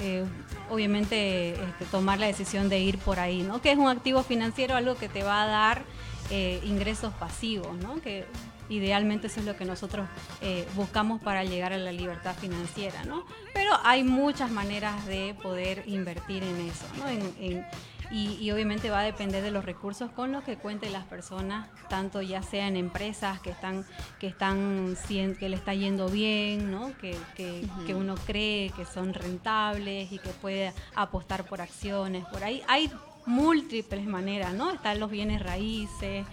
eh, 0.00 0.24
obviamente, 0.70 1.52
este, 1.52 1.84
tomar 1.90 2.18
la 2.18 2.26
decisión 2.26 2.68
de 2.68 2.80
ir 2.80 2.98
por 2.98 3.20
ahí, 3.20 3.42
¿no? 3.42 3.60
Que 3.60 3.70
es 3.70 3.78
un 3.78 3.88
activo 3.88 4.22
financiero, 4.22 4.74
algo 4.74 4.96
que 4.96 5.08
te 5.08 5.22
va 5.22 5.42
a 5.42 5.46
dar 5.46 5.82
eh, 6.30 6.60
ingresos 6.64 7.12
pasivos, 7.14 7.76
¿no? 7.78 8.00
Que 8.00 8.26
idealmente 8.68 9.26
eso 9.28 9.40
es 9.40 9.46
lo 9.46 9.56
que 9.56 9.64
nosotros 9.64 10.06
eh, 10.40 10.66
buscamos 10.74 11.20
para 11.22 11.44
llegar 11.44 11.72
a 11.72 11.78
la 11.78 11.92
libertad 11.92 12.34
financiera, 12.36 13.04
¿no? 13.04 13.24
Pero 13.54 13.72
hay 13.84 14.04
muchas 14.04 14.50
maneras 14.50 15.06
de 15.06 15.34
poder 15.42 15.82
invertir 15.86 16.42
en 16.42 16.60
eso, 16.68 16.84
¿no? 16.98 17.08
En- 17.08 17.34
en- 17.38 17.66
y, 18.10 18.38
y 18.40 18.50
obviamente 18.52 18.88
va 18.88 19.00
a 19.00 19.02
depender 19.02 19.42
de 19.42 19.50
los 19.50 19.66
recursos 19.66 20.10
con 20.10 20.32
los 20.32 20.42
que 20.42 20.56
cuenten 20.56 20.94
las 20.94 21.04
personas, 21.04 21.68
tanto 21.90 22.22
ya 22.22 22.42
sea 22.42 22.66
en 22.66 22.78
empresas 22.78 23.38
que 23.40 23.50
están, 23.50 23.84
que 24.18 24.28
están 24.28 24.96
que 25.06 25.48
le 25.50 25.56
está 25.56 25.74
yendo 25.74 26.08
bien, 26.08 26.70
¿no? 26.70 26.96
Que, 26.96 27.14
que, 27.36 27.66
que 27.86 27.94
uno 27.94 28.14
cree 28.26 28.70
que 28.70 28.86
son 28.86 29.12
rentables 29.12 30.10
y 30.10 30.18
que 30.18 30.30
puede 30.30 30.72
apostar 30.94 31.44
por 31.44 31.60
acciones. 31.60 32.24
Por 32.32 32.42
ahí 32.44 32.62
hay 32.66 32.90
múltiples 33.26 34.06
maneras, 34.06 34.54
¿no? 34.54 34.70
Están 34.70 35.00
los 35.00 35.10
bienes 35.10 35.42
raíces, 35.42 36.24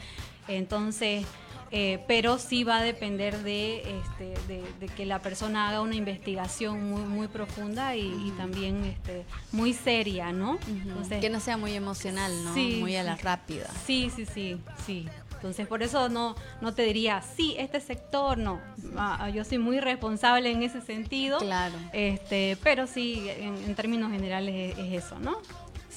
entonces 0.48 1.26
eh, 1.72 2.04
pero 2.08 2.38
sí 2.38 2.64
va 2.64 2.78
a 2.78 2.84
depender 2.84 3.40
de, 3.40 4.00
este, 4.00 4.34
de, 4.48 4.64
de 4.80 4.88
que 4.88 5.06
la 5.06 5.22
persona 5.22 5.70
haga 5.70 5.82
una 5.82 5.96
investigación 5.96 6.90
muy, 6.90 7.02
muy 7.02 7.28
profunda 7.28 7.96
y, 7.96 8.02
y 8.02 8.32
también 8.38 8.84
este, 8.86 9.26
muy 9.52 9.74
seria, 9.74 10.32
¿no? 10.32 10.58
Entonces, 10.68 11.20
que 11.22 11.30
no 11.30 11.40
sea 11.40 11.58
muy 11.58 11.74
emocional, 11.74 12.32
¿no? 12.44 12.54
Sí, 12.54 12.78
muy 12.80 12.96
a 12.96 13.04
la 13.04 13.16
rápida. 13.16 13.68
Sí, 13.86 14.12
sí, 14.16 14.26
sí, 14.26 14.58
sí. 14.86 15.08
Entonces, 15.34 15.68
por 15.68 15.84
eso 15.84 16.10
no, 16.10 16.36
no 16.62 16.74
te 16.74 16.84
diría, 16.84 17.22
sí, 17.22 17.56
este 17.60 17.80
sector 17.80 18.38
no. 18.38 18.62
Ah, 18.98 19.30
yo 19.30 19.44
soy 19.44 19.60
muy 19.60 19.80
responsable 19.80 20.50
en 20.50 20.64
ese 20.64 20.82
sentido. 20.82 21.38
Claro. 21.38 21.76
Este, 21.94 22.58
pero 22.64 22.88
sí, 22.88 23.28
en, 23.30 23.56
en 23.58 23.76
términos 23.76 24.12
generales 24.12 24.76
es, 24.76 24.80
es 24.80 25.04
eso, 25.06 25.20
¿no? 25.20 25.38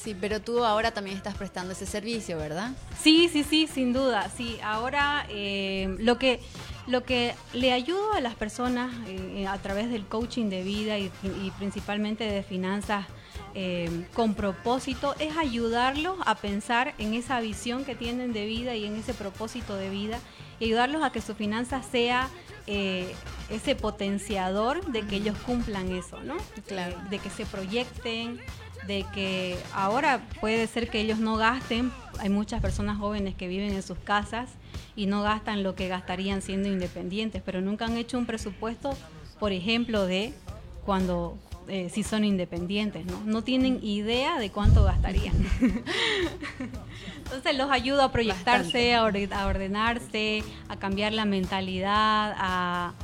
Sí, 0.02 0.16
pero 0.18 0.40
tú 0.40 0.64
ahora 0.64 0.92
también 0.92 1.16
estás 1.16 1.34
prestando 1.36 1.72
ese 1.72 1.86
servicio, 1.86 2.38
¿verdad? 2.38 2.72
Sí, 3.02 3.28
sí, 3.32 3.42
sí, 3.42 3.66
sin 3.66 3.92
duda. 3.92 4.30
Sí, 4.34 4.58
ahora 4.62 5.26
eh, 5.28 5.96
lo 5.98 6.18
que 6.18 6.40
lo 6.86 7.04
que 7.04 7.34
le 7.52 7.72
ayudo 7.72 8.14
a 8.14 8.20
las 8.22 8.34
personas 8.34 8.90
eh, 9.08 9.46
a 9.46 9.58
través 9.58 9.90
del 9.90 10.06
coaching 10.06 10.48
de 10.48 10.62
vida 10.62 10.98
y, 10.98 11.10
y 11.22 11.52
principalmente 11.58 12.24
de 12.24 12.42
finanzas 12.42 13.06
eh, 13.54 14.06
con 14.14 14.34
propósito 14.34 15.14
es 15.18 15.36
ayudarlos 15.36 16.16
a 16.26 16.36
pensar 16.36 16.94
en 16.98 17.14
esa 17.14 17.40
visión 17.40 17.84
que 17.84 17.94
tienen 17.94 18.32
de 18.32 18.46
vida 18.46 18.74
y 18.74 18.84
en 18.84 18.96
ese 18.96 19.14
propósito 19.14 19.74
de 19.74 19.90
vida 19.90 20.18
y 20.60 20.66
ayudarlos 20.66 21.02
a 21.02 21.10
que 21.10 21.20
su 21.20 21.34
finanza 21.34 21.82
sea 21.82 22.28
eh, 22.66 23.14
ese 23.50 23.74
potenciador 23.74 24.84
de 24.86 25.02
que 25.02 25.16
ellos 25.16 25.36
cumplan 25.46 25.90
eso, 25.92 26.22
¿no? 26.22 26.36
Claro. 26.66 26.96
Eh, 26.96 27.08
de 27.10 27.18
que 27.18 27.30
se 27.30 27.46
proyecten, 27.46 28.40
de 28.88 29.04
que 29.14 29.56
ahora 29.74 30.26
puede 30.40 30.66
ser 30.66 30.88
que 30.88 31.00
ellos 31.00 31.18
no 31.18 31.36
gasten, 31.36 31.92
hay 32.18 32.30
muchas 32.30 32.60
personas 32.60 32.98
jóvenes 32.98 33.34
que 33.36 33.46
viven 33.46 33.72
en 33.72 33.82
sus 33.82 33.98
casas 33.98 34.48
y 34.96 35.06
no 35.06 35.22
gastan 35.22 35.62
lo 35.62 35.76
que 35.76 35.86
gastarían 35.86 36.42
siendo 36.42 36.68
independientes, 36.68 37.42
pero 37.44 37.60
nunca 37.60 37.84
han 37.84 37.96
hecho 37.96 38.18
un 38.18 38.26
presupuesto, 38.26 38.96
por 39.38 39.52
ejemplo, 39.52 40.06
de 40.06 40.32
cuando 40.84 41.36
eh, 41.68 41.90
si 41.90 42.02
son 42.02 42.24
independientes, 42.24 43.04
¿no? 43.04 43.20
No 43.26 43.44
tienen 43.44 43.78
idea 43.82 44.38
de 44.38 44.50
cuánto 44.50 44.84
gastarían. 44.84 45.34
Entonces 47.24 47.58
los 47.58 47.70
ayudo 47.70 48.02
a 48.02 48.10
proyectarse, 48.10 48.94
a, 48.94 49.04
ordenarse, 49.04 50.42
a 50.70 50.76
cambiar 50.78 51.12
la 51.12 51.26
mentalidad, 51.26 52.34
a, 52.38 52.94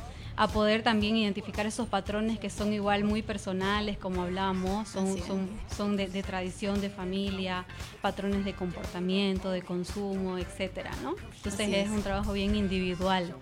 poder 0.47 0.83
también 0.83 1.15
identificar 1.15 1.65
esos 1.65 1.87
patrones 1.87 2.39
que 2.39 2.49
son 2.49 2.73
igual 2.73 3.03
muy 3.03 3.21
personales, 3.21 3.97
como 3.97 4.21
hablábamos, 4.21 4.89
son, 4.89 5.15
son, 5.75 5.97
de, 5.97 6.23
tradición, 6.23 6.81
de 6.81 6.89
familia, 6.89 7.65
patrones 8.01 8.43
de 8.43 8.53
comportamiento, 8.53 9.49
de 9.51 9.61
consumo, 9.61 10.37
etcétera, 10.37 10.91
¿no? 11.01 11.15
Entonces 11.37 11.69
es 11.69 11.89
un 11.89 12.03
trabajo 12.03 12.33
bien 12.33 12.55
individual. 12.55 13.33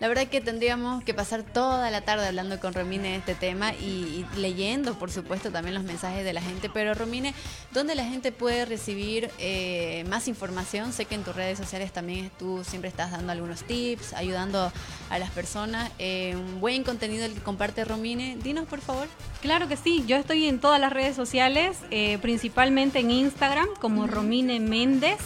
La 0.00 0.08
verdad 0.08 0.26
que 0.26 0.40
tendríamos 0.40 1.04
que 1.04 1.14
pasar 1.14 1.42
toda 1.42 1.90
la 1.90 2.00
tarde 2.02 2.26
hablando 2.26 2.58
con 2.60 2.74
Romine 2.74 3.10
de 3.10 3.16
este 3.16 3.34
tema 3.34 3.72
y, 3.72 4.26
leyendo, 4.36 4.98
por 4.98 5.10
supuesto, 5.10 5.50
también 5.50 5.74
los 5.74 5.84
mensajes 5.84 6.24
de 6.24 6.32
la 6.32 6.40
gente. 6.40 6.68
Pero 6.68 6.94
Romine, 6.94 7.34
¿dónde 7.72 7.94
la 7.94 8.04
gente 8.04 8.32
puede 8.32 8.64
recibir 8.64 9.30
eh, 9.38 10.04
más 10.08 10.28
información? 10.28 10.92
Sé 10.92 11.04
que 11.04 11.14
en 11.14 11.22
tus 11.22 11.36
redes 11.36 11.58
sociales 11.58 11.92
también 11.92 12.30
tú 12.38 12.64
siempre 12.64 12.88
estás 12.88 13.12
dando 13.12 13.32
algunos 13.32 13.62
tips, 13.64 14.14
ayudando 14.14 14.72
a 15.10 15.18
las 15.18 15.30
personas. 15.30 15.90
Eh, 15.98 16.34
un 16.36 16.60
buen 16.60 16.82
contenido 16.82 17.24
el 17.24 17.34
que 17.34 17.40
comparte 17.40 17.84
Romine. 17.84 18.36
Dinos, 18.42 18.66
por 18.66 18.80
favor. 18.80 19.06
Claro 19.42 19.68
que 19.68 19.76
sí, 19.76 20.04
yo 20.06 20.16
estoy 20.16 20.48
en 20.48 20.58
todas 20.58 20.80
las 20.80 20.92
redes 20.92 21.14
sociales, 21.14 21.78
eh, 21.90 22.18
principalmente 22.20 22.98
en 22.98 23.10
Instagram 23.10 23.68
como 23.80 24.06
Romine 24.06 24.58
Méndez. 24.60 25.18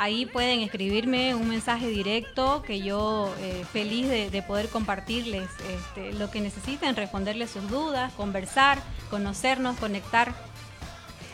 Ahí 0.00 0.26
pueden 0.26 0.60
escribirme 0.60 1.34
un 1.34 1.48
mensaje 1.48 1.88
directo 1.88 2.62
que 2.62 2.80
yo 2.80 3.34
eh, 3.40 3.64
feliz 3.72 4.08
de, 4.08 4.44
poder 4.46 4.68
compartirles 4.68 5.50
este, 5.68 6.12
lo 6.12 6.30
que 6.30 6.40
necesiten, 6.40 6.94
responderles 6.94 7.50
sus 7.50 7.68
dudas, 7.68 8.12
conversar, 8.12 8.78
conocernos, 9.10 9.76
conectar 9.76 10.32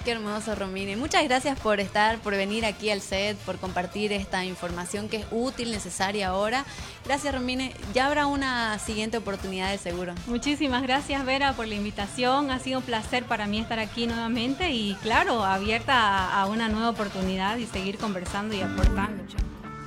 Qué 0.04 0.10
hermoso, 0.10 0.54
Romine. 0.54 0.98
Muchas 0.98 1.24
gracias 1.24 1.58
por 1.58 1.80
estar, 1.80 2.18
por 2.18 2.34
venir 2.36 2.66
aquí 2.66 2.90
al 2.90 3.00
set, 3.00 3.38
por 3.38 3.56
compartir 3.56 4.12
esta 4.12 4.44
información 4.44 5.08
que 5.08 5.16
es 5.16 5.26
útil, 5.30 5.70
necesaria 5.70 6.28
ahora. 6.28 6.66
Gracias, 7.06 7.34
Romine. 7.34 7.72
Ya 7.94 8.06
habrá 8.06 8.26
una 8.26 8.78
siguiente 8.78 9.16
oportunidad 9.16 9.70
de 9.70 9.78
seguro. 9.78 10.14
Muchísimas 10.26 10.82
gracias, 10.82 11.24
Vera, 11.24 11.54
por 11.54 11.66
la 11.66 11.76
invitación. 11.76 12.50
Ha 12.50 12.58
sido 12.58 12.80
un 12.80 12.84
placer 12.84 13.24
para 13.24 13.46
mí 13.46 13.58
estar 13.60 13.78
aquí 13.78 14.06
nuevamente 14.06 14.72
y, 14.72 14.94
claro, 14.96 15.42
abierta 15.42 16.38
a, 16.38 16.44
una 16.48 16.68
nueva 16.68 16.90
oportunidad 16.90 17.56
y 17.56 17.64
seguir 17.64 17.96
conversando 17.96 18.54
y 18.54 18.60
aportando. 18.60 19.24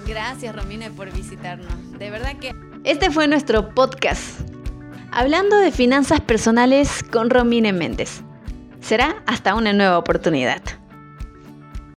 Gracias, 0.07 0.55
Romine, 0.55 0.89
por 0.89 1.11
visitarnos. 1.13 1.99
De 1.99 2.09
verdad 2.09 2.37
que... 2.37 2.55
Este 2.83 3.11
fue 3.11 3.27
nuestro 3.27 3.75
podcast. 3.75 4.39
Hablando 5.11 5.57
de 5.57 5.71
finanzas 5.71 6.21
personales 6.21 7.03
con 7.03 7.29
Romine 7.29 7.71
Méndez. 7.71 8.23
Será 8.87 9.21
hasta 9.25 9.53
una 9.53 9.73
nueva 9.73 9.97
oportunidad. 9.97 10.61